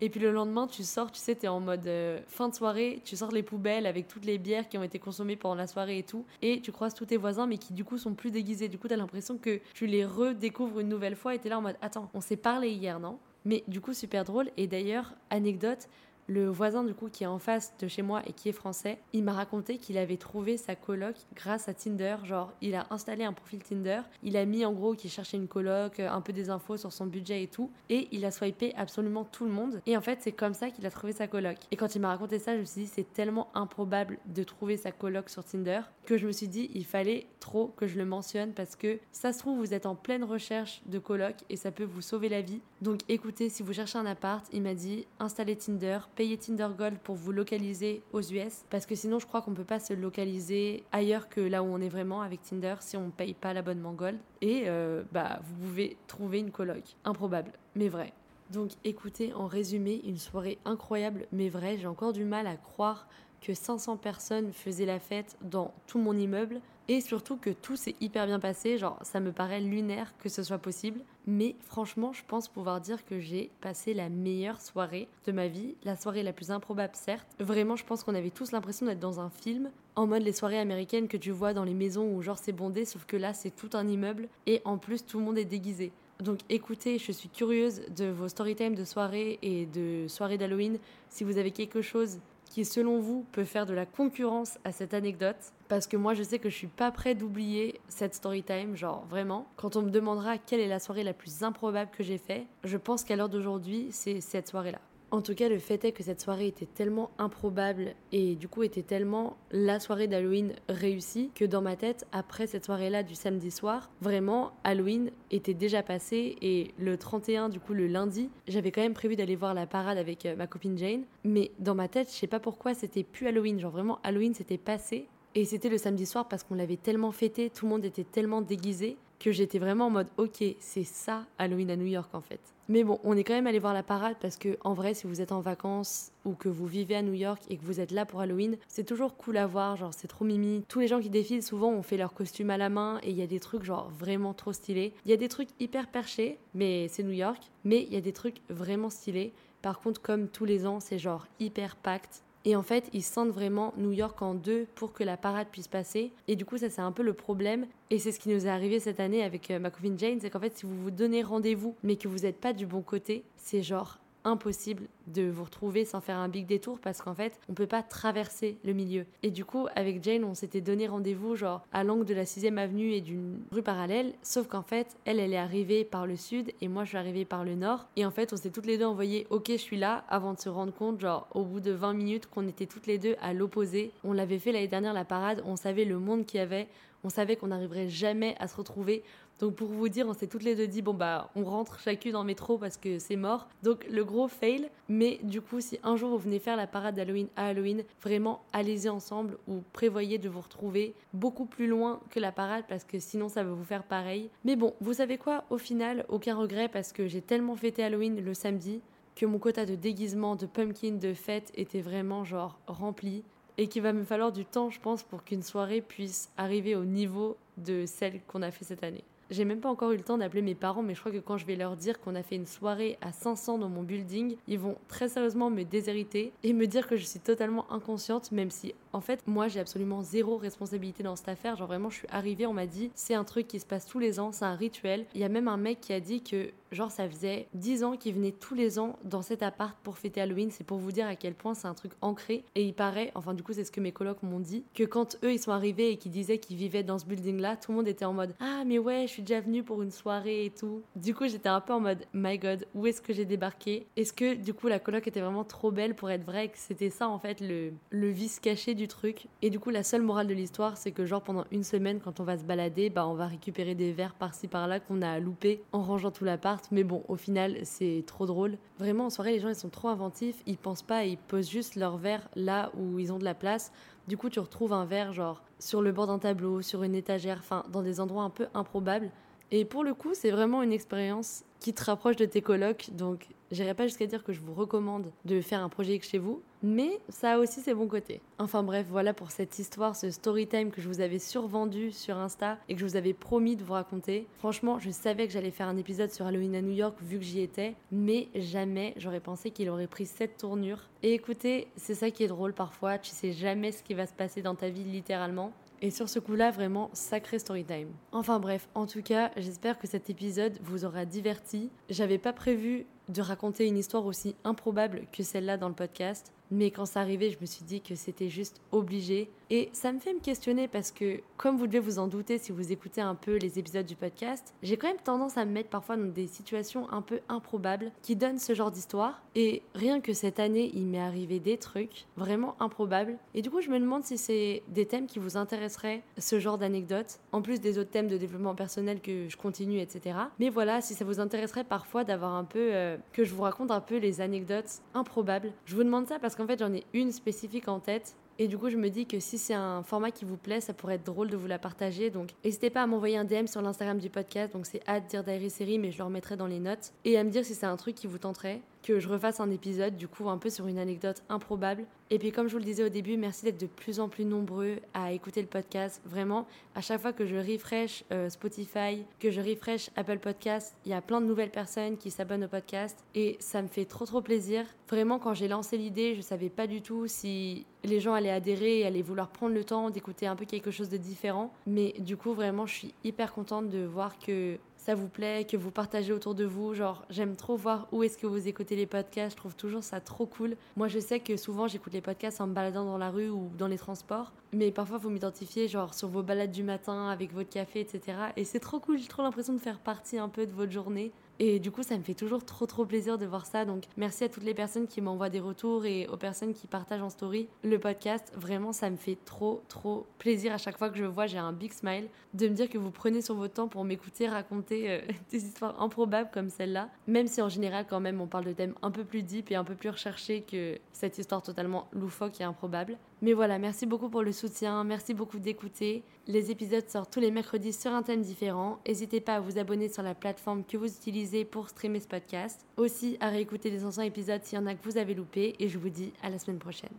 Et 0.00 0.10
puis 0.10 0.20
le 0.20 0.32
lendemain, 0.32 0.66
tu 0.66 0.82
sors, 0.82 1.10
tu 1.10 1.18
sais, 1.18 1.34
t'es 1.34 1.48
en 1.48 1.60
mode 1.60 1.86
euh, 1.86 2.20
fin 2.26 2.48
de 2.48 2.54
soirée, 2.54 3.00
tu 3.04 3.16
sors 3.16 3.30
les 3.30 3.42
poubelles 3.42 3.86
avec 3.86 4.08
toutes 4.08 4.24
les 4.24 4.38
bières 4.38 4.68
qui 4.68 4.76
ont 4.76 4.82
été 4.82 4.98
consommées 4.98 5.36
pendant 5.36 5.54
la 5.54 5.66
soirée 5.66 5.98
et 5.98 6.02
tout, 6.02 6.24
et 6.42 6.60
tu 6.60 6.72
croises 6.72 6.94
tous 6.94 7.06
tes 7.06 7.16
voisins, 7.16 7.46
mais 7.46 7.58
qui 7.58 7.72
du 7.72 7.84
coup 7.84 7.96
sont 7.96 8.14
plus 8.14 8.30
déguisés. 8.30 8.68
Du 8.68 8.78
coup, 8.78 8.88
t'as 8.88 8.96
l'impression 8.96 9.38
que 9.38 9.60
tu 9.72 9.86
les 9.86 10.04
redécouvres 10.04 10.80
une 10.80 10.88
nouvelle 10.88 11.16
fois 11.16 11.34
et 11.34 11.38
t'es 11.38 11.48
là 11.48 11.58
en 11.58 11.62
mode 11.62 11.76
attends, 11.80 12.10
on 12.14 12.20
s'est 12.20 12.36
parlé 12.36 12.70
hier, 12.70 12.98
non? 12.98 13.18
Mais 13.44 13.62
du 13.68 13.80
coup, 13.80 13.92
super 13.92 14.24
drôle. 14.24 14.50
Et 14.56 14.66
d'ailleurs, 14.66 15.14
anecdote, 15.30 15.88
le 16.26 16.48
voisin 16.48 16.84
du 16.84 16.94
coup 16.94 17.08
qui 17.08 17.24
est 17.24 17.28
en 17.28 17.38
face 17.38 17.74
de 17.78 17.88
chez 17.88 18.02
moi 18.02 18.22
et 18.26 18.32
qui 18.32 18.48
est 18.48 18.52
français, 18.52 18.98
il 19.12 19.24
m'a 19.24 19.32
raconté 19.32 19.78
qu'il 19.78 19.98
avait 19.98 20.16
trouvé 20.16 20.56
sa 20.56 20.74
coloc 20.74 21.16
grâce 21.34 21.68
à 21.68 21.74
Tinder. 21.74 22.16
Genre, 22.24 22.52
il 22.60 22.74
a 22.74 22.86
installé 22.90 23.24
un 23.24 23.32
profil 23.32 23.62
Tinder, 23.62 24.00
il 24.22 24.36
a 24.36 24.44
mis 24.44 24.64
en 24.64 24.72
gros 24.72 24.94
qu'il 24.94 25.10
cherchait 25.10 25.36
une 25.36 25.48
coloc, 25.48 26.00
un 26.00 26.20
peu 26.20 26.32
des 26.32 26.50
infos 26.50 26.76
sur 26.76 26.92
son 26.92 27.06
budget 27.06 27.42
et 27.42 27.48
tout, 27.48 27.70
et 27.90 28.08
il 28.12 28.24
a 28.24 28.30
swipé 28.30 28.74
absolument 28.76 29.24
tout 29.24 29.44
le 29.44 29.50
monde. 29.50 29.80
Et 29.86 29.96
en 29.96 30.00
fait, 30.00 30.20
c'est 30.22 30.32
comme 30.32 30.54
ça 30.54 30.70
qu'il 30.70 30.86
a 30.86 30.90
trouvé 30.90 31.12
sa 31.12 31.26
coloc. 31.26 31.56
Et 31.70 31.76
quand 31.76 31.94
il 31.94 32.00
m'a 32.00 32.08
raconté 32.08 32.38
ça, 32.38 32.54
je 32.54 32.60
me 32.60 32.64
suis 32.64 32.82
dit 32.82 32.86
c'est 32.86 33.12
tellement 33.12 33.48
improbable 33.54 34.18
de 34.26 34.42
trouver 34.42 34.76
sa 34.76 34.92
coloc 34.92 35.28
sur 35.28 35.44
Tinder 35.44 35.80
que 36.04 36.18
je 36.18 36.26
me 36.26 36.32
suis 36.32 36.48
dit 36.48 36.70
il 36.74 36.84
fallait 36.84 37.26
trop 37.40 37.72
que 37.76 37.86
je 37.86 37.96
le 37.96 38.04
mentionne 38.04 38.52
parce 38.52 38.76
que 38.76 38.98
ça 39.12 39.32
se 39.32 39.38
trouve 39.38 39.58
vous 39.58 39.74
êtes 39.74 39.86
en 39.86 39.94
pleine 39.94 40.24
recherche 40.24 40.82
de 40.86 40.98
coloc 40.98 41.36
et 41.48 41.56
ça 41.56 41.70
peut 41.70 41.84
vous 41.84 42.02
sauver 42.02 42.28
la 42.28 42.42
vie. 42.42 42.60
Donc 42.82 43.00
écoutez, 43.08 43.48
si 43.48 43.62
vous 43.62 43.72
cherchez 43.72 43.98
un 43.98 44.06
appart, 44.06 44.46
il 44.52 44.62
m'a 44.62 44.74
dit 44.74 45.06
installez 45.18 45.56
Tinder, 45.56 45.98
payez 46.14 46.36
Tinder 46.36 46.68
Gold 46.76 46.98
pour 46.98 47.16
vous 47.16 47.32
localiser 47.32 48.02
aux 48.12 48.20
US 48.20 48.64
parce 48.70 48.86
que 48.86 48.94
sinon 48.94 49.18
je 49.18 49.26
crois 49.26 49.42
qu'on 49.42 49.54
peut 49.54 49.64
pas 49.64 49.80
se 49.80 49.92
localiser 49.92 50.84
ailleurs 50.92 51.28
que 51.28 51.40
là 51.40 51.62
où 51.62 51.66
on 51.66 51.80
est 51.80 51.88
vraiment 51.88 52.22
avec 52.22 52.42
Tinder 52.42 52.76
si 52.80 52.96
on 52.96 53.10
paye 53.10 53.34
pas 53.34 53.52
l'abonnement 53.52 53.92
Gold 53.92 54.18
et 54.40 54.64
euh, 54.66 55.02
bah 55.12 55.40
vous 55.42 55.66
pouvez 55.66 55.96
trouver 56.06 56.38
une 56.38 56.50
coloc 56.50 56.82
improbable 57.04 57.52
mais 57.74 57.88
vrai. 57.88 58.12
Donc 58.50 58.72
écoutez 58.84 59.32
en 59.34 59.46
résumé 59.46 60.00
une 60.04 60.18
soirée 60.18 60.58
incroyable 60.64 61.26
mais 61.32 61.48
vraie, 61.48 61.78
j'ai 61.78 61.86
encore 61.86 62.12
du 62.12 62.24
mal 62.24 62.46
à 62.46 62.56
croire 62.56 63.06
que 63.40 63.52
500 63.52 63.98
personnes 63.98 64.52
faisaient 64.52 64.86
la 64.86 64.98
fête 64.98 65.36
dans 65.42 65.74
tout 65.86 65.98
mon 65.98 66.16
immeuble. 66.16 66.60
Et 66.88 67.00
surtout 67.00 67.38
que 67.38 67.48
tout 67.48 67.76
s'est 67.76 67.94
hyper 68.02 68.26
bien 68.26 68.38
passé, 68.38 68.76
genre 68.76 68.98
ça 69.02 69.18
me 69.18 69.32
paraît 69.32 69.60
lunaire 69.60 70.12
que 70.18 70.28
ce 70.28 70.42
soit 70.42 70.58
possible. 70.58 71.00
Mais 71.26 71.56
franchement, 71.60 72.12
je 72.12 72.22
pense 72.26 72.48
pouvoir 72.48 72.80
dire 72.82 73.06
que 73.06 73.18
j'ai 73.18 73.50
passé 73.62 73.94
la 73.94 74.10
meilleure 74.10 74.60
soirée 74.60 75.08
de 75.26 75.32
ma 75.32 75.48
vie, 75.48 75.76
la 75.84 75.96
soirée 75.96 76.22
la 76.22 76.34
plus 76.34 76.50
improbable 76.50 76.94
certes. 76.94 77.26
Vraiment, 77.40 77.76
je 77.76 77.86
pense 77.86 78.04
qu'on 78.04 78.14
avait 78.14 78.30
tous 78.30 78.52
l'impression 78.52 78.84
d'être 78.84 79.00
dans 79.00 79.18
un 79.18 79.30
film, 79.30 79.70
en 79.96 80.06
mode 80.06 80.22
les 80.22 80.34
soirées 80.34 80.58
américaines 80.58 81.08
que 81.08 81.16
tu 81.16 81.30
vois 81.30 81.54
dans 81.54 81.64
les 81.64 81.72
maisons 81.72 82.14
où 82.14 82.20
genre 82.20 82.38
c'est 82.38 82.52
bondé, 82.52 82.84
sauf 82.84 83.06
que 83.06 83.16
là 83.16 83.32
c'est 83.32 83.54
tout 83.54 83.70
un 83.72 83.88
immeuble 83.88 84.28
et 84.46 84.60
en 84.66 84.76
plus 84.76 85.06
tout 85.06 85.18
le 85.18 85.24
monde 85.24 85.38
est 85.38 85.44
déguisé. 85.46 85.90
Donc 86.20 86.40
écoutez, 86.50 86.98
je 86.98 87.12
suis 87.12 87.28
curieuse 87.30 87.82
de 87.96 88.06
vos 88.06 88.28
storytime 88.28 88.74
de 88.74 88.84
soirée 88.84 89.38
et 89.42 89.66
de 89.66 90.06
soirée 90.08 90.36
d'Halloween. 90.36 90.78
Si 91.08 91.24
vous 91.24 91.38
avez 91.38 91.50
quelque 91.50 91.80
chose 91.80 92.18
qui, 92.54 92.64
selon 92.64 93.00
vous, 93.00 93.24
peut 93.32 93.44
faire 93.44 93.66
de 93.66 93.74
la 93.74 93.84
concurrence 93.84 94.58
à 94.64 94.70
cette 94.70 94.94
anecdote. 94.94 95.52
Parce 95.74 95.88
que 95.88 95.96
moi, 95.96 96.14
je 96.14 96.22
sais 96.22 96.38
que 96.38 96.48
je 96.48 96.54
suis 96.54 96.68
pas 96.68 96.92
prêt 96.92 97.16
d'oublier 97.16 97.80
cette 97.88 98.14
story 98.14 98.44
time, 98.44 98.76
genre 98.76 99.04
vraiment. 99.10 99.48
Quand 99.56 99.74
on 99.74 99.82
me 99.82 99.90
demandera 99.90 100.38
quelle 100.38 100.60
est 100.60 100.68
la 100.68 100.78
soirée 100.78 101.02
la 101.02 101.14
plus 101.14 101.42
improbable 101.42 101.90
que 101.90 102.04
j'ai 102.04 102.16
fait, 102.16 102.46
je 102.62 102.76
pense 102.76 103.02
qu'à 103.02 103.16
l'heure 103.16 103.28
d'aujourd'hui, 103.28 103.88
c'est 103.90 104.20
cette 104.20 104.46
soirée-là. 104.46 104.78
En 105.10 105.20
tout 105.20 105.34
cas, 105.34 105.48
le 105.48 105.58
fait 105.58 105.84
est 105.84 105.90
que 105.90 106.04
cette 106.04 106.20
soirée 106.20 106.46
était 106.46 106.66
tellement 106.66 107.10
improbable 107.18 107.94
et 108.12 108.36
du 108.36 108.46
coup 108.48 108.62
était 108.62 108.82
tellement 108.82 109.36
la 109.50 109.80
soirée 109.80 110.06
d'Halloween 110.06 110.54
réussie 110.68 111.30
que 111.34 111.44
dans 111.44 111.62
ma 111.62 111.74
tête, 111.74 112.06
après 112.12 112.46
cette 112.46 112.64
soirée-là 112.64 113.02
du 113.02 113.16
samedi 113.16 113.50
soir, 113.50 113.90
vraiment 114.00 114.52
Halloween 114.62 115.10
était 115.30 115.54
déjà 115.54 115.82
passé 115.82 116.36
et 116.40 116.72
le 116.78 116.96
31, 116.96 117.48
du 117.48 117.60
coup 117.60 117.74
le 117.74 117.86
lundi, 117.86 118.30
j'avais 118.48 118.70
quand 118.70 118.82
même 118.82 118.94
prévu 118.94 119.14
d'aller 119.14 119.36
voir 119.36 119.54
la 119.54 119.66
parade 119.66 119.98
avec 119.98 120.26
euh, 120.26 120.36
ma 120.36 120.46
copine 120.46 120.78
Jane. 120.78 121.02
Mais 121.24 121.50
dans 121.58 121.74
ma 121.74 121.88
tête, 121.88 122.08
je 122.10 122.16
sais 122.16 122.26
pas 122.26 122.40
pourquoi, 122.40 122.74
c'était 122.74 123.04
plus 123.04 123.26
Halloween. 123.26 123.60
Genre 123.60 123.72
vraiment 123.72 124.00
Halloween 124.02 124.34
c'était 124.34 124.58
passé 124.58 125.06
et 125.34 125.44
c'était 125.44 125.68
le 125.68 125.78
samedi 125.78 126.06
soir 126.06 126.28
parce 126.28 126.44
qu'on 126.44 126.54
l'avait 126.54 126.76
tellement 126.76 127.12
fêté, 127.12 127.50
tout 127.50 127.66
le 127.66 127.70
monde 127.70 127.84
était 127.84 128.04
tellement 128.04 128.40
déguisé 128.40 128.96
que 129.18 129.32
j'étais 129.32 129.58
vraiment 129.58 129.86
en 129.86 129.90
mode 129.90 130.08
ok, 130.16 130.44
c'est 130.58 130.84
ça 130.84 131.24
Halloween 131.38 131.70
à 131.70 131.76
New 131.76 131.86
York 131.86 132.14
en 132.14 132.20
fait. 132.20 132.40
Mais 132.68 132.82
bon, 132.82 132.98
on 133.04 133.16
est 133.16 133.24
quand 133.24 133.34
même 133.34 133.46
allé 133.46 133.58
voir 133.58 133.74
la 133.74 133.82
parade 133.82 134.16
parce 134.20 134.36
que 134.36 134.56
en 134.64 134.72
vrai, 134.72 134.94
si 134.94 135.06
vous 135.06 135.20
êtes 135.20 135.32
en 135.32 135.40
vacances 135.40 136.12
ou 136.24 136.34
que 136.34 136.48
vous 136.48 136.66
vivez 136.66 136.96
à 136.96 137.02
New 137.02 137.12
York 137.12 137.42
et 137.50 137.56
que 137.56 137.64
vous 137.64 137.80
êtes 137.80 137.90
là 137.90 138.06
pour 138.06 138.20
Halloween, 138.20 138.56
c'est 138.68 138.84
toujours 138.84 139.16
cool 139.16 139.36
à 139.36 139.46
voir, 139.46 139.76
genre 139.76 139.92
c'est 139.94 140.08
trop 140.08 140.24
mimi. 140.24 140.64
Tous 140.68 140.80
les 140.80 140.88
gens 140.88 141.00
qui 141.00 141.10
défilent 141.10 141.42
souvent 141.42 141.70
ont 141.70 141.82
fait 141.82 141.96
leur 141.96 142.14
costume 142.14 142.50
à 142.50 142.56
la 142.56 142.68
main 142.70 143.00
et 143.02 143.10
il 143.10 143.16
y 143.16 143.22
a 143.22 143.26
des 143.26 143.40
trucs 143.40 143.64
genre 143.64 143.90
vraiment 143.90 144.34
trop 144.34 144.52
stylés. 144.52 144.94
Il 145.04 145.10
y 145.10 145.14
a 145.14 145.18
des 145.18 145.28
trucs 145.28 145.48
hyper 145.60 145.88
perchés, 145.88 146.38
mais 146.54 146.88
c'est 146.88 147.02
New 147.02 147.10
York, 147.10 147.42
mais 147.64 147.82
il 147.82 147.92
y 147.92 147.96
a 147.96 148.00
des 148.00 148.12
trucs 148.12 148.40
vraiment 148.48 148.90
stylés. 148.90 149.32
Par 149.60 149.80
contre, 149.80 150.00
comme 150.00 150.28
tous 150.28 150.44
les 150.44 150.66
ans, 150.66 150.80
c'est 150.80 150.98
genre 150.98 151.26
hyper 151.40 151.76
pacte. 151.76 152.22
Et 152.44 152.56
en 152.56 152.62
fait, 152.62 152.90
ils 152.92 153.02
sentent 153.02 153.30
vraiment 153.30 153.72
New 153.78 153.92
York 153.92 154.20
en 154.20 154.34
deux 154.34 154.66
pour 154.74 154.92
que 154.92 155.02
la 155.02 155.16
parade 155.16 155.48
puisse 155.50 155.68
passer. 155.68 156.12
Et 156.28 156.36
du 156.36 156.44
coup, 156.44 156.58
ça, 156.58 156.68
c'est 156.68 156.82
un 156.82 156.92
peu 156.92 157.02
le 157.02 157.14
problème. 157.14 157.66
Et 157.90 157.98
c'est 157.98 158.12
ce 158.12 158.20
qui 158.20 158.28
nous 158.28 158.46
est 158.46 158.50
arrivé 158.50 158.80
cette 158.80 159.00
année 159.00 159.22
avec 159.22 159.50
euh, 159.50 159.58
ma 159.58 159.70
copine 159.70 159.98
Jane. 159.98 160.20
C'est 160.20 160.28
qu'en 160.28 160.40
fait, 160.40 160.56
si 160.56 160.66
vous 160.66 160.76
vous 160.82 160.90
donnez 160.90 161.22
rendez-vous, 161.22 161.74
mais 161.82 161.96
que 161.96 162.08
vous 162.08 162.18
n'êtes 162.18 162.40
pas 162.40 162.52
du 162.52 162.66
bon 162.66 162.82
côté, 162.82 163.24
c'est 163.36 163.62
genre 163.62 163.98
impossible 164.24 164.88
de 165.06 165.28
vous 165.28 165.44
retrouver 165.44 165.84
sans 165.84 166.00
faire 166.00 166.16
un 166.16 166.28
big 166.28 166.46
détour 166.46 166.78
parce 166.80 167.02
qu'en 167.02 167.14
fait, 167.14 167.38
on 167.48 167.54
peut 167.54 167.66
pas 167.66 167.82
traverser 167.82 168.56
le 168.64 168.72
milieu. 168.72 169.06
Et 169.22 169.30
du 169.30 169.44
coup, 169.44 169.66
avec 169.76 170.02
Jane, 170.02 170.24
on 170.24 170.34
s'était 170.34 170.60
donné 170.60 170.86
rendez-vous 170.86 171.36
genre 171.36 171.62
à 171.72 171.84
l'angle 171.84 172.04
de 172.04 172.14
la 172.14 172.24
6ème 172.24 172.58
avenue 172.58 172.92
et 172.92 173.00
d'une 173.00 173.40
rue 173.52 173.62
parallèle, 173.62 174.14
sauf 174.22 174.48
qu'en 174.48 174.62
fait, 174.62 174.96
elle, 175.04 175.20
elle 175.20 175.32
est 175.32 175.38
arrivée 175.38 175.84
par 175.84 176.06
le 176.06 176.16
sud 176.16 176.52
et 176.60 176.68
moi, 176.68 176.84
je 176.84 176.90
suis 176.90 176.98
arrivée 176.98 177.24
par 177.24 177.44
le 177.44 177.54
nord. 177.54 177.86
Et 177.96 178.06
en 178.06 178.10
fait, 178.10 178.32
on 178.32 178.36
s'est 178.36 178.50
toutes 178.50 178.66
les 178.66 178.78
deux 178.78 178.84
envoyé 178.84 179.26
OK, 179.30 179.48
je 179.48 179.56
suis 179.56 179.78
là, 179.78 180.04
avant 180.08 180.34
de 180.34 180.40
se 180.40 180.48
rendre 180.48 180.72
compte, 180.72 181.00
genre 181.00 181.28
au 181.34 181.44
bout 181.44 181.60
de 181.60 181.72
20 181.72 181.94
minutes, 181.94 182.26
qu'on 182.26 182.48
était 182.48 182.66
toutes 182.66 182.86
les 182.86 182.98
deux 182.98 183.16
à 183.20 183.32
l'opposé. 183.32 183.92
On 184.04 184.12
l'avait 184.12 184.38
fait 184.38 184.52
l'année 184.52 184.68
dernière, 184.68 184.94
la 184.94 185.04
parade, 185.04 185.42
on 185.46 185.56
savait 185.56 185.84
le 185.84 185.98
monde 185.98 186.26
qu'il 186.26 186.38
y 186.38 186.42
avait, 186.42 186.68
on 187.04 187.10
savait 187.10 187.36
qu'on 187.36 187.48
n'arriverait 187.48 187.88
jamais 187.88 188.34
à 188.40 188.48
se 188.48 188.56
retrouver. 188.56 189.04
Donc 189.40 189.56
pour 189.56 189.68
vous 189.68 189.88
dire, 189.88 190.06
on 190.08 190.14
s'est 190.14 190.26
toutes 190.26 190.42
les 190.42 190.54
deux 190.54 190.66
dit 190.66 190.82
bon 190.82 190.94
bah 190.94 191.30
on 191.34 191.44
rentre 191.44 191.80
chacune 191.80 192.16
en 192.16 192.24
métro 192.24 192.56
parce 192.56 192.76
que 192.76 192.98
c'est 192.98 193.16
mort. 193.16 193.48
Donc 193.62 193.86
le 193.90 194.04
gros 194.04 194.28
fail. 194.28 194.68
Mais 194.88 195.18
du 195.22 195.40
coup, 195.40 195.60
si 195.60 195.78
un 195.82 195.96
jour 195.96 196.10
vous 196.10 196.18
venez 196.18 196.38
faire 196.38 196.56
la 196.56 196.66
parade 196.66 196.94
d'Halloween 196.94 197.28
à 197.36 197.46
Halloween, 197.48 197.82
vraiment 198.02 198.42
allez-y 198.52 198.88
ensemble 198.88 199.38
ou 199.48 199.62
prévoyez 199.72 200.18
de 200.18 200.28
vous 200.28 200.40
retrouver 200.40 200.94
beaucoup 201.12 201.46
plus 201.46 201.66
loin 201.66 202.00
que 202.10 202.20
la 202.20 202.32
parade 202.32 202.64
parce 202.68 202.84
que 202.84 202.98
sinon 202.98 203.28
ça 203.28 203.42
va 203.42 203.52
vous 203.52 203.64
faire 203.64 203.82
pareil. 203.82 204.30
Mais 204.44 204.56
bon, 204.56 204.74
vous 204.80 204.94
savez 204.94 205.18
quoi? 205.18 205.44
Au 205.50 205.58
final, 205.58 206.06
aucun 206.08 206.36
regret 206.36 206.68
parce 206.68 206.92
que 206.92 207.06
j'ai 207.06 207.20
tellement 207.20 207.56
fêté 207.56 207.82
Halloween 207.82 208.20
le 208.20 208.34
samedi 208.34 208.80
que 209.14 209.26
mon 209.26 209.38
quota 209.38 209.64
de 209.64 209.74
déguisement, 209.74 210.36
de 210.36 210.46
pumpkin, 210.46 210.92
de 210.92 211.14
fête 211.14 211.52
était 211.54 211.80
vraiment 211.80 212.24
genre 212.24 212.58
rempli 212.66 213.22
et 213.58 213.68
qu'il 213.68 213.82
va 213.82 213.92
me 213.92 214.04
falloir 214.04 214.32
du 214.32 214.44
temps, 214.44 214.70
je 214.70 214.80
pense, 214.80 215.02
pour 215.02 215.24
qu'une 215.24 215.42
soirée 215.42 215.80
puisse 215.80 216.30
arriver 216.36 216.74
au 216.74 216.84
niveau 216.84 217.36
de 217.56 217.84
celle 217.86 218.20
qu'on 218.22 218.42
a 218.42 218.50
fait 218.50 218.64
cette 218.64 218.82
année. 218.82 219.04
J'ai 219.30 219.44
même 219.44 219.60
pas 219.60 219.68
encore 219.68 219.92
eu 219.92 219.96
le 219.96 220.02
temps 220.02 220.18
d'appeler 220.18 220.42
mes 220.42 220.54
parents, 220.54 220.82
mais 220.82 220.94
je 220.94 221.00
crois 221.00 221.12
que 221.12 221.18
quand 221.18 221.36
je 221.36 221.46
vais 221.46 221.56
leur 221.56 221.76
dire 221.76 222.00
qu'on 222.00 222.14
a 222.14 222.22
fait 222.22 222.36
une 222.36 222.46
soirée 222.46 222.98
à 223.00 223.12
500 223.12 223.58
dans 223.58 223.68
mon 223.68 223.82
building, 223.82 224.36
ils 224.48 224.58
vont 224.58 224.76
très 224.88 225.08
sérieusement 225.08 225.50
me 225.50 225.64
déshériter 225.64 226.32
et 226.42 226.52
me 226.52 226.66
dire 226.66 226.86
que 226.86 226.96
je 226.96 227.04
suis 227.04 227.20
totalement 227.20 227.70
inconsciente, 227.72 228.32
même 228.32 228.50
si 228.50 228.74
en 228.94 229.00
fait, 229.00 229.26
moi 229.26 229.48
j'ai 229.48 229.58
absolument 229.58 230.02
zéro 230.02 230.36
responsabilité 230.36 231.02
dans 231.02 231.16
cette 231.16 231.28
affaire. 231.28 231.56
Genre 231.56 231.66
vraiment, 231.66 231.90
je 231.90 231.96
suis 231.96 232.08
arrivée, 232.10 232.46
on 232.46 232.52
m'a 232.52 232.66
dit 232.66 232.90
c'est 232.94 233.14
un 233.14 233.24
truc 233.24 233.48
qui 233.48 233.58
se 233.58 233.66
passe 233.66 233.86
tous 233.86 233.98
les 233.98 234.20
ans, 234.20 234.30
c'est 234.30 234.44
un 234.44 234.54
rituel. 234.54 235.04
Il 235.14 235.20
y 235.20 235.24
a 235.24 235.28
même 235.28 235.48
un 235.48 235.56
mec 235.56 235.80
qui 235.80 235.92
a 235.92 236.00
dit 236.00 236.22
que 236.22 236.50
genre 236.70 236.90
ça 236.90 237.08
faisait 237.08 237.48
10 237.54 237.84
ans 237.84 237.96
qu'il 237.96 238.14
venait 238.14 238.32
tous 238.32 238.54
les 238.54 238.78
ans 238.78 238.96
dans 239.04 239.22
cet 239.22 239.42
appart 239.42 239.76
pour 239.82 239.98
fêter 239.98 240.20
Halloween. 240.20 240.50
C'est 240.50 240.64
pour 240.64 240.78
vous 240.78 240.92
dire 240.92 241.06
à 241.06 241.16
quel 241.16 241.34
point 241.34 241.54
c'est 241.54 241.66
un 241.66 241.74
truc 241.74 241.92
ancré. 242.02 242.44
Et 242.54 242.64
il 242.64 242.74
paraît, 242.74 243.10
enfin 243.14 243.34
du 243.34 243.42
coup 243.42 243.52
c'est 243.52 243.64
ce 243.64 243.72
que 243.72 243.80
mes 243.80 243.92
colocs 243.92 244.22
m'ont 244.22 244.40
dit, 244.40 244.64
que 244.74 244.84
quand 244.84 245.16
eux 245.24 245.32
ils 245.32 245.40
sont 245.40 245.52
arrivés 245.52 245.90
et 245.90 245.96
qu'ils 245.96 246.12
disaient 246.12 246.38
qu'ils 246.38 246.56
vivaient 246.56 246.82
dans 246.82 246.98
ce 246.98 247.06
building 247.06 247.40
là, 247.40 247.56
tout 247.56 247.72
le 247.72 247.78
monde 247.78 247.88
était 247.88 248.04
en 248.04 248.12
mode 248.12 248.34
ah 248.40 248.62
mais 248.64 248.78
ouais, 248.78 249.06
je 249.08 249.13
suis 249.14 249.22
déjà 249.22 249.40
venu 249.40 249.62
pour 249.62 249.82
une 249.82 249.90
soirée 249.90 250.46
et 250.46 250.50
tout. 250.50 250.82
Du 250.96 251.14
coup 251.14 251.26
j'étais 251.26 251.48
un 251.48 251.60
peu 251.60 251.72
en 251.72 251.80
mode 251.80 252.04
my 252.12 252.38
god, 252.38 252.66
où 252.74 252.86
est-ce 252.86 253.00
que 253.00 253.12
j'ai 253.12 253.24
débarqué? 253.24 253.86
Est-ce 253.96 254.12
que 254.12 254.34
du 254.34 254.54
coup 254.54 254.68
la 254.68 254.78
coloc 254.78 255.06
était 255.06 255.20
vraiment 255.20 255.44
trop 255.44 255.70
belle 255.70 255.94
pour 255.94 256.10
être 256.10 256.24
vraie 256.24 256.48
que 256.48 256.58
c'était 256.58 256.90
ça 256.90 257.08
en 257.08 257.18
fait 257.18 257.40
le, 257.40 257.72
vice 258.10 258.40
caché 258.40 258.74
du 258.74 258.88
truc? 258.88 259.28
Et 259.42 259.50
du 259.50 259.58
coup 259.58 259.70
la 259.70 259.82
seule 259.82 260.02
morale 260.02 260.26
de 260.26 260.34
l'histoire 260.34 260.76
c'est 260.76 260.92
que 260.92 261.04
genre 261.04 261.22
pendant 261.22 261.44
une 261.50 261.64
semaine 261.64 262.00
quand 262.00 262.20
on 262.20 262.24
va 262.24 262.38
se 262.38 262.44
balader, 262.44 262.90
bah 262.90 263.06
on 263.06 263.14
va 263.14 263.26
récupérer 263.26 263.74
des 263.74 263.92
verres 263.92 264.14
par-ci 264.14 264.48
par-là 264.48 264.80
qu'on 264.80 265.02
a 265.02 265.18
loupé 265.18 265.62
en 265.72 265.82
rangeant 265.82 266.10
tout 266.10 266.24
l'appart. 266.24 266.64
Mais 266.70 266.84
bon, 266.84 267.02
au 267.08 267.16
final 267.16 267.58
c'est 267.62 268.04
trop 268.06 268.26
drôle. 268.26 268.58
Vraiment 268.78 269.06
en 269.06 269.10
soirée 269.10 269.32
les 269.32 269.40
gens 269.40 269.48
ils 269.48 269.54
sont 269.54 269.70
trop 269.70 269.88
inventifs, 269.88 270.42
ils 270.46 270.58
pensent 270.58 270.82
pas, 270.82 271.04
ils 271.04 271.18
posent 271.18 271.50
juste 271.50 271.76
leur 271.76 271.96
verre 271.96 272.28
là 272.34 272.72
où 272.76 272.98
ils 272.98 273.12
ont 273.12 273.18
de 273.18 273.24
la 273.24 273.34
place. 273.34 273.72
Du 274.08 274.16
coup 274.16 274.28
tu 274.28 274.40
retrouves 274.40 274.72
un 274.72 274.84
verre 274.84 275.12
genre 275.12 275.42
sur 275.58 275.82
le 275.82 275.92
bord 275.92 276.06
d'un 276.06 276.18
tableau, 276.18 276.62
sur 276.62 276.82
une 276.82 276.94
étagère, 276.94 277.38
enfin 277.38 277.64
dans 277.70 277.82
des 277.82 278.00
endroits 278.00 278.24
un 278.24 278.30
peu 278.30 278.46
improbables. 278.54 279.10
Et 279.50 279.64
pour 279.64 279.84
le 279.84 279.94
coup, 279.94 280.14
c'est 280.14 280.30
vraiment 280.30 280.62
une 280.62 280.72
expérience 280.72 281.44
qui 281.60 281.72
te 281.72 281.84
rapproche 281.84 282.16
de 282.16 282.24
tes 282.24 282.42
colocs. 282.42 282.90
Donc, 282.92 283.28
j'irai 283.54 283.74
pas 283.74 283.86
jusqu'à 283.86 284.06
dire 284.06 284.22
que 284.22 284.32
je 284.32 284.40
vous 284.40 284.54
recommande 284.54 285.10
de 285.24 285.40
faire 285.40 285.62
un 285.62 285.68
projet 285.68 285.98
chez 286.00 286.18
vous, 286.18 286.42
mais 286.62 286.98
ça 287.08 287.34
a 287.34 287.38
aussi 287.38 287.60
ses 287.60 287.74
bons 287.74 287.86
côtés. 287.86 288.20
Enfin 288.38 288.62
bref, 288.62 288.86
voilà 288.90 289.14
pour 289.14 289.30
cette 289.30 289.58
histoire, 289.58 289.96
ce 289.96 290.10
story 290.10 290.46
time 290.46 290.70
que 290.70 290.80
je 290.80 290.88
vous 290.88 291.00
avais 291.00 291.18
survendu 291.18 291.92
sur 291.92 292.16
Insta 292.16 292.58
et 292.68 292.74
que 292.74 292.80
je 292.80 292.86
vous 292.86 292.96
avais 292.96 293.12
promis 293.12 293.56
de 293.56 293.62
vous 293.62 293.74
raconter. 293.74 294.26
Franchement, 294.38 294.78
je 294.78 294.90
savais 294.90 295.26
que 295.26 295.32
j'allais 295.32 295.50
faire 295.50 295.68
un 295.68 295.76
épisode 295.76 296.10
sur 296.10 296.26
Halloween 296.26 296.54
à 296.56 296.62
New 296.62 296.72
York 296.72 296.96
vu 297.00 297.18
que 297.18 297.24
j'y 297.24 297.40
étais, 297.40 297.74
mais 297.92 298.28
jamais 298.34 298.94
j'aurais 298.96 299.20
pensé 299.20 299.50
qu'il 299.50 299.70
aurait 299.70 299.86
pris 299.86 300.06
cette 300.06 300.36
tournure. 300.38 300.78
Et 301.02 301.14
écoutez, 301.14 301.68
c'est 301.76 301.94
ça 301.94 302.10
qui 302.10 302.24
est 302.24 302.28
drôle 302.28 302.54
parfois, 302.54 302.98
tu 302.98 303.10
sais 303.10 303.32
jamais 303.32 303.72
ce 303.72 303.82
qui 303.82 303.94
va 303.94 304.06
se 304.06 304.14
passer 304.14 304.42
dans 304.42 304.54
ta 304.54 304.68
vie 304.68 304.84
littéralement. 304.84 305.52
Et 305.82 305.90
sur 305.90 306.08
ce 306.08 306.18
coup-là, 306.18 306.50
vraiment 306.50 306.88
sacré 306.94 307.38
story 307.38 307.64
time. 307.64 307.88
Enfin 308.10 308.40
bref, 308.40 308.68
en 308.74 308.86
tout 308.86 309.02
cas, 309.02 309.30
j'espère 309.36 309.78
que 309.78 309.86
cet 309.86 310.08
épisode 310.08 310.56
vous 310.62 310.86
aura 310.86 311.04
diverti. 311.04 311.70
J'avais 311.90 312.16
pas 312.16 312.32
prévu 312.32 312.86
de 313.08 313.22
raconter 313.22 313.66
une 313.66 313.76
histoire 313.76 314.06
aussi 314.06 314.34
improbable 314.44 315.02
que 315.12 315.22
celle-là 315.22 315.56
dans 315.56 315.68
le 315.68 315.74
podcast. 315.74 316.32
Mais 316.54 316.70
quand 316.70 316.86
ça 316.86 317.00
arrivait, 317.00 317.30
je 317.30 317.38
me 317.40 317.46
suis 317.46 317.64
dit 317.64 317.80
que 317.80 317.96
c'était 317.96 318.28
juste 318.28 318.60
obligé. 318.70 319.28
Et 319.50 319.70
ça 319.72 319.92
me 319.92 319.98
fait 319.98 320.14
me 320.14 320.20
questionner 320.20 320.68
parce 320.68 320.92
que, 320.92 321.20
comme 321.36 321.56
vous 321.56 321.66
devez 321.66 321.80
vous 321.80 321.98
en 321.98 322.06
douter 322.06 322.38
si 322.38 322.52
vous 322.52 322.72
écoutez 322.72 323.00
un 323.00 323.16
peu 323.16 323.36
les 323.36 323.58
épisodes 323.58 323.84
du 323.84 323.96
podcast, 323.96 324.54
j'ai 324.62 324.76
quand 324.76 324.86
même 324.86 325.02
tendance 325.02 325.36
à 325.36 325.44
me 325.44 325.50
mettre 325.50 325.68
parfois 325.68 325.96
dans 325.96 326.12
des 326.12 326.28
situations 326.28 326.90
un 326.92 327.02
peu 327.02 327.20
improbables 327.28 327.90
qui 328.02 328.14
donnent 328.14 328.38
ce 328.38 328.54
genre 328.54 328.70
d'histoire. 328.70 329.20
Et 329.34 329.62
rien 329.74 330.00
que 330.00 330.12
cette 330.12 330.38
année, 330.38 330.70
il 330.74 330.86
m'est 330.86 331.00
arrivé 331.00 331.40
des 331.40 331.58
trucs 331.58 332.06
vraiment 332.16 332.54
improbables. 332.60 333.18
Et 333.34 333.42
du 333.42 333.50
coup, 333.50 333.60
je 333.60 333.68
me 333.68 333.80
demande 333.80 334.04
si 334.04 334.16
c'est 334.16 334.62
des 334.68 334.86
thèmes 334.86 335.06
qui 335.06 335.18
vous 335.18 335.36
intéresseraient, 335.36 336.02
ce 336.18 336.38
genre 336.38 336.56
d'anecdotes, 336.56 337.18
en 337.32 337.42
plus 337.42 337.60
des 337.60 337.78
autres 337.78 337.90
thèmes 337.90 338.08
de 338.08 338.16
développement 338.16 338.54
personnel 338.54 339.00
que 339.00 339.28
je 339.28 339.36
continue, 339.36 339.80
etc. 339.80 340.16
Mais 340.38 340.50
voilà, 340.50 340.80
si 340.80 340.94
ça 340.94 341.04
vous 341.04 341.18
intéresserait 341.18 341.64
parfois 341.64 342.04
d'avoir 342.04 342.34
un 342.34 342.44
peu, 342.44 342.68
euh, 342.72 342.96
que 343.12 343.24
je 343.24 343.34
vous 343.34 343.42
raconte 343.42 343.72
un 343.72 343.80
peu 343.80 343.96
les 343.96 344.20
anecdotes 344.20 344.80
improbables. 344.94 345.52
Je 345.64 345.74
vous 345.74 345.84
demande 345.84 346.06
ça 346.06 346.18
parce 346.18 346.36
qu'en 346.44 346.48
fait, 346.48 346.58
j'en 346.58 346.72
ai 346.72 346.84
une 346.92 347.12
spécifique 347.12 347.68
en 347.68 347.80
tête 347.80 348.16
et 348.38 348.48
du 348.48 348.58
coup, 348.58 348.68
je 348.68 348.76
me 348.76 348.88
dis 348.88 349.06
que 349.06 349.20
si 349.20 349.38
c'est 349.38 349.54
un 349.54 349.82
format 349.84 350.10
qui 350.10 350.24
vous 350.24 350.36
plaît, 350.36 350.60
ça 350.60 350.72
pourrait 350.72 350.96
être 350.96 351.06
drôle 351.06 351.30
de 351.30 351.36
vous 351.36 351.46
la 351.46 351.58
partager. 351.58 352.10
Donc, 352.10 352.30
n'hésitez 352.44 352.68
pas 352.68 352.82
à 352.82 352.86
m'envoyer 352.86 353.16
un 353.16 353.24
DM 353.24 353.46
sur 353.46 353.62
l'Instagram 353.62 353.98
du 353.98 354.10
podcast. 354.10 354.52
Donc, 354.52 354.66
c'est 354.66 354.82
dire 355.00 355.22
série, 355.50 355.78
mais 355.78 355.92
je 355.92 355.98
le 355.98 356.04
remettrai 356.04 356.36
dans 356.36 356.48
les 356.48 356.58
notes. 356.58 356.92
Et 357.04 357.16
à 357.16 357.22
me 357.22 357.30
dire 357.30 357.44
si 357.44 357.54
c'est 357.54 357.66
un 357.66 357.76
truc 357.76 357.94
qui 357.94 358.08
vous 358.08 358.18
tenterait. 358.18 358.60
Que 358.84 359.00
je 359.00 359.08
refasse 359.08 359.40
un 359.40 359.50
épisode, 359.50 359.96
du 359.96 360.06
coup, 360.06 360.28
un 360.28 360.36
peu 360.36 360.50
sur 360.50 360.66
une 360.66 360.78
anecdote 360.78 361.22
improbable. 361.30 361.86
Et 362.10 362.18
puis, 362.18 362.32
comme 362.32 362.48
je 362.48 362.52
vous 362.52 362.58
le 362.58 362.64
disais 362.64 362.84
au 362.84 362.90
début, 362.90 363.16
merci 363.16 363.46
d'être 363.46 363.58
de 363.58 363.66
plus 363.66 363.98
en 363.98 364.10
plus 364.10 364.26
nombreux 364.26 364.76
à 364.92 365.12
écouter 365.12 365.40
le 365.40 365.48
podcast. 365.48 366.02
Vraiment, 366.04 366.46
à 366.74 366.82
chaque 366.82 367.00
fois 367.00 367.14
que 367.14 367.24
je 367.24 367.36
refresh 367.36 368.04
euh, 368.12 368.28
Spotify, 368.28 369.04
que 369.18 369.30
je 369.30 369.40
refresh 369.40 369.88
Apple 369.96 370.18
Podcast, 370.18 370.76
il 370.84 370.90
y 370.90 370.94
a 370.94 371.00
plein 371.00 371.22
de 371.22 371.26
nouvelles 371.26 371.50
personnes 371.50 371.96
qui 371.96 372.10
s'abonnent 372.10 372.44
au 372.44 372.48
podcast 372.48 373.02
et 373.14 373.36
ça 373.40 373.62
me 373.62 373.68
fait 373.68 373.86
trop 373.86 374.04
trop 374.04 374.20
plaisir. 374.20 374.66
Vraiment, 374.90 375.18
quand 375.18 375.32
j'ai 375.32 375.48
lancé 375.48 375.78
l'idée, 375.78 376.14
je 376.14 376.20
savais 376.20 376.50
pas 376.50 376.66
du 376.66 376.82
tout 376.82 377.06
si 377.06 377.64
les 377.84 378.00
gens 378.00 378.12
allaient 378.12 378.30
adhérer 378.30 378.80
et 378.80 378.86
allaient 378.86 379.02
vouloir 379.02 379.30
prendre 379.30 379.54
le 379.54 379.64
temps 379.64 379.88
d'écouter 379.88 380.26
un 380.26 380.36
peu 380.36 380.44
quelque 380.44 380.70
chose 380.70 380.90
de 380.90 380.98
différent. 380.98 381.52
Mais 381.66 381.94
du 381.98 382.18
coup, 382.18 382.34
vraiment, 382.34 382.66
je 382.66 382.74
suis 382.74 382.94
hyper 383.02 383.32
contente 383.32 383.70
de 383.70 383.82
voir 383.84 384.18
que 384.18 384.58
ça 384.84 384.94
vous 384.94 385.08
plaît, 385.08 385.46
que 385.50 385.56
vous 385.56 385.70
partagez 385.70 386.12
autour 386.12 386.34
de 386.34 386.44
vous. 386.44 386.74
Genre, 386.74 387.06
j'aime 387.08 387.36
trop 387.36 387.56
voir 387.56 387.88
où 387.90 388.02
est-ce 388.02 388.18
que 388.18 388.26
vous 388.26 388.48
écoutez 388.48 388.76
les 388.76 388.84
podcasts. 388.84 389.30
Je 389.30 389.36
trouve 389.38 389.56
toujours 389.56 389.82
ça 389.82 389.98
trop 389.98 390.26
cool. 390.26 390.56
Moi, 390.76 390.88
je 390.88 390.98
sais 390.98 391.20
que 391.20 391.38
souvent, 391.38 391.66
j'écoute 391.66 391.94
les 391.94 392.02
podcasts 392.02 392.38
en 392.42 392.46
me 392.46 392.52
baladant 392.52 392.84
dans 392.84 392.98
la 392.98 393.08
rue 393.08 393.30
ou 393.30 393.50
dans 393.56 393.66
les 393.66 393.78
transports. 393.78 394.34
Mais 394.52 394.70
parfois, 394.70 394.98
vous 394.98 395.08
m'identifiez, 395.08 395.68
genre, 395.68 395.94
sur 395.94 396.08
vos 396.08 396.22
balades 396.22 396.50
du 396.50 396.62
matin 396.62 397.08
avec 397.08 397.32
votre 397.32 397.48
café, 397.48 397.80
etc. 397.80 398.18
Et 398.36 398.44
c'est 398.44 398.60
trop 398.60 398.78
cool. 398.78 398.98
J'ai 398.98 399.08
trop 399.08 399.22
l'impression 399.22 399.54
de 399.54 399.58
faire 399.58 399.78
partie 399.78 400.18
un 400.18 400.28
peu 400.28 400.44
de 400.44 400.52
votre 400.52 400.70
journée. 400.70 401.12
Et 401.40 401.58
du 401.58 401.70
coup, 401.70 401.82
ça 401.82 401.96
me 401.96 402.02
fait 402.02 402.14
toujours 402.14 402.44
trop 402.44 402.66
trop 402.66 402.84
plaisir 402.84 403.18
de 403.18 403.26
voir 403.26 403.46
ça. 403.46 403.64
Donc, 403.64 403.84
merci 403.96 404.24
à 404.24 404.28
toutes 404.28 404.44
les 404.44 404.54
personnes 404.54 404.86
qui 404.86 405.00
m'envoient 405.00 405.30
des 405.30 405.40
retours 405.40 405.84
et 405.84 406.06
aux 406.06 406.16
personnes 406.16 406.54
qui 406.54 406.66
partagent 406.66 407.02
en 407.02 407.10
story 407.10 407.48
le 407.62 407.78
podcast. 407.78 408.32
Vraiment, 408.36 408.72
ça 408.72 408.90
me 408.90 408.96
fait 408.96 409.18
trop 409.24 409.62
trop 409.68 410.06
plaisir 410.18 410.52
à 410.52 410.58
chaque 410.58 410.78
fois 410.78 410.90
que 410.90 410.98
je 410.98 411.04
vois. 411.04 411.26
J'ai 411.26 411.38
un 411.38 411.52
big 411.52 411.72
smile 411.72 412.08
de 412.34 412.48
me 412.48 412.54
dire 412.54 412.68
que 412.68 412.78
vous 412.78 412.90
prenez 412.90 413.22
sur 413.22 413.34
votre 413.34 413.54
temps 413.54 413.68
pour 413.68 413.84
m'écouter 413.84 414.28
raconter 414.28 414.90
euh, 414.90 415.00
des 415.30 415.44
histoires 415.44 415.80
improbables 415.82 416.30
comme 416.32 416.50
celle-là. 416.50 416.88
Même 417.06 417.26
si 417.26 417.42
en 417.42 417.48
général, 417.48 417.86
quand 417.88 418.00
même, 418.00 418.20
on 418.20 418.26
parle 418.26 418.44
de 418.44 418.52
thèmes 418.52 418.74
un 418.82 418.90
peu 418.90 419.04
plus 419.04 419.22
deep 419.22 419.50
et 419.50 419.56
un 419.56 419.64
peu 419.64 419.74
plus 419.74 419.90
recherchés 419.90 420.42
que 420.42 420.78
cette 420.92 421.18
histoire 421.18 421.42
totalement 421.42 421.88
loufoque 421.92 422.40
et 422.40 422.44
improbable. 422.44 422.96
Mais 423.22 423.32
voilà, 423.32 423.58
merci 423.58 423.86
beaucoup 423.86 424.08
pour 424.10 424.22
le 424.22 424.32
soutien, 424.32 424.84
merci 424.84 425.14
beaucoup 425.14 425.38
d'écouter. 425.38 426.02
Les 426.26 426.50
épisodes 426.50 426.88
sortent 426.88 427.12
tous 427.12 427.20
les 427.20 427.30
mercredis 427.30 427.72
sur 427.72 427.92
un 427.92 428.02
thème 428.02 428.22
différent. 428.22 428.78
N'hésitez 428.86 429.20
pas 429.20 429.36
à 429.36 429.40
vous 429.40 429.58
abonner 429.58 429.88
sur 429.88 430.02
la 430.02 430.14
plateforme 430.14 430.64
que 430.64 430.76
vous 430.76 430.86
utilisez 430.86 431.44
pour 431.44 431.68
streamer 431.68 432.00
ce 432.00 432.08
podcast. 432.08 432.60
Aussi 432.76 433.16
à 433.20 433.28
réécouter 433.28 433.70
les 433.70 433.84
anciens 433.84 434.04
épisodes 434.04 434.42
s'il 434.42 434.58
y 434.58 434.62
en 434.62 434.66
a 434.66 434.74
que 434.74 434.84
vous 434.84 434.98
avez 434.98 435.14
loupés. 435.14 435.54
Et 435.58 435.68
je 435.68 435.78
vous 435.78 435.88
dis 435.88 436.12
à 436.22 436.30
la 436.30 436.38
semaine 436.38 436.58
prochaine. 436.58 436.92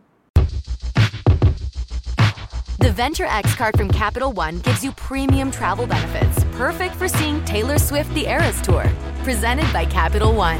The 2.79 2.91
Venture 2.91 3.27
X 3.27 3.55
card 3.55 3.75
from 3.75 3.89
Capital 3.89 4.31
One 4.31 4.61
gives 4.61 4.83
you 4.83 4.91
premium 4.93 5.49
travel 5.49 5.87
benefits, 5.87 6.43
perfect 6.55 6.95
for 6.95 7.07
seeing 7.07 7.43
Taylor 7.45 7.79
Swift 7.79 8.13
the 8.13 8.27
Eras 8.27 8.61
Tour. 8.61 8.83
Presented 9.23 9.71
by 9.73 9.85
Capital 9.85 10.33
One. 10.35 10.59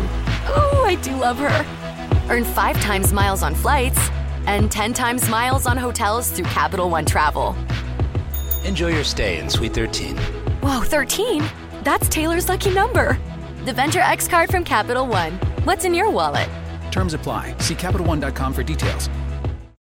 Ooh, 0.50 0.86
I 0.86 0.96
do 1.02 1.16
love 1.16 1.38
her. 1.38 1.66
Earn 2.30 2.44
five 2.44 2.80
times 2.82 3.14
miles 3.14 3.44
on 3.44 3.54
flights 3.54 4.10
and 4.48 4.72
10 4.72 4.94
times 4.94 5.30
miles 5.30 5.68
on 5.68 5.78
hotels 5.78 6.32
through 6.32 6.46
Capital 6.46 6.90
One 6.90 7.06
Travel. 7.06 7.56
Enjoy 8.64 8.88
your 8.90 9.04
stay 9.04 9.40
in 9.40 9.50
Suite 9.50 9.74
13. 9.74 10.18
Whoa, 10.62 10.82
13? 10.82 11.44
That's 11.84 12.08
Taylor's 12.10 12.50
lucky 12.50 12.74
number. 12.74 13.18
The 13.66 13.74
Venture 13.74 14.00
X 14.00 14.28
card 14.28 14.50
from 14.50 14.64
Capital 14.64 15.08
One. 15.08 15.34
What's 15.64 15.86
in 15.86 15.94
your 15.94 16.10
wallet? 16.10 16.50
Terms 16.92 17.14
apply. 17.14 17.56
See 17.60 17.76
CapitalOne.com 17.76 18.54
for 18.54 18.64
details. 18.64 19.10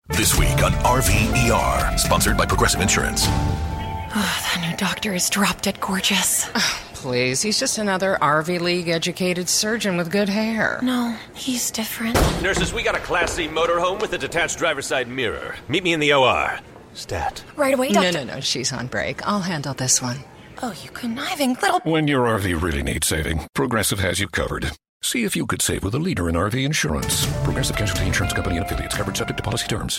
This 0.09 0.39
week 0.39 0.63
on 0.63 0.73
RVER, 0.73 1.99
sponsored 1.99 2.37
by 2.37 2.47
Progressive 2.47 2.81
Insurance. 2.81 3.25
Oh, 3.27 4.13
that 4.55 4.69
new 4.69 4.77
doctor 4.77 5.15
is 5.15 5.31
drop 5.31 5.63
dead 5.63 5.81
gorgeous. 5.81 6.51
Please, 7.01 7.41
he's 7.41 7.59
just 7.59 7.79
another 7.79 8.19
RV 8.21 8.61
League 8.61 8.89
educated 8.89 9.49
surgeon 9.49 9.97
with 9.97 10.11
good 10.11 10.29
hair. 10.29 10.79
No, 10.83 11.17
he's 11.33 11.71
different. 11.71 12.15
Nurses, 12.43 12.75
we 12.75 12.83
got 12.83 12.95
a 12.95 12.99
Class 12.99 13.33
C 13.33 13.49
motorhome 13.49 14.03
with 14.03 14.13
a 14.13 14.19
detached 14.19 14.59
driver's 14.59 14.87
side 14.87 15.09
mirror. 15.09 15.55
Meet 15.67 15.83
me 15.83 15.95
in 15.95 16.01
the 16.01 16.13
OR. 16.13 16.61
Stat. 16.93 17.43
Right 17.57 17.73
away, 17.73 17.93
doctor. 17.93 18.13
No, 18.13 18.25
no, 18.25 18.35
no, 18.35 18.41
she's 18.41 18.71
on 18.71 18.87
break. 18.87 19.27
I'll 19.27 19.41
handle 19.41 19.73
this 19.73 20.03
one. 20.03 20.19
Oh, 20.63 20.75
you 20.85 20.91
conniving 20.91 21.55
little. 21.63 21.81
When 21.85 22.07
your 22.07 22.27
RV 22.27 22.61
really 22.61 22.83
needs 22.83 23.07
saving, 23.07 23.47
Progressive 23.55 24.01
has 24.01 24.21
you 24.21 24.29
covered. 24.29 24.73
See 25.01 25.25
if 25.25 25.35
you 25.35 25.47
could 25.47 25.63
save 25.63 25.83
with 25.83 25.95
a 25.95 25.99
leader 25.99 26.29
in 26.29 26.35
RV 26.35 26.63
insurance. 26.63 27.25
Progressive 27.45 27.77
Casualty 27.77 28.09
Insurance 28.09 28.35
Company 28.35 28.59
and 28.59 28.67
affiliates 28.67 28.95
covered 28.95 29.17
subject 29.17 29.39
to 29.39 29.43
policy 29.43 29.69
terms. 29.69 29.99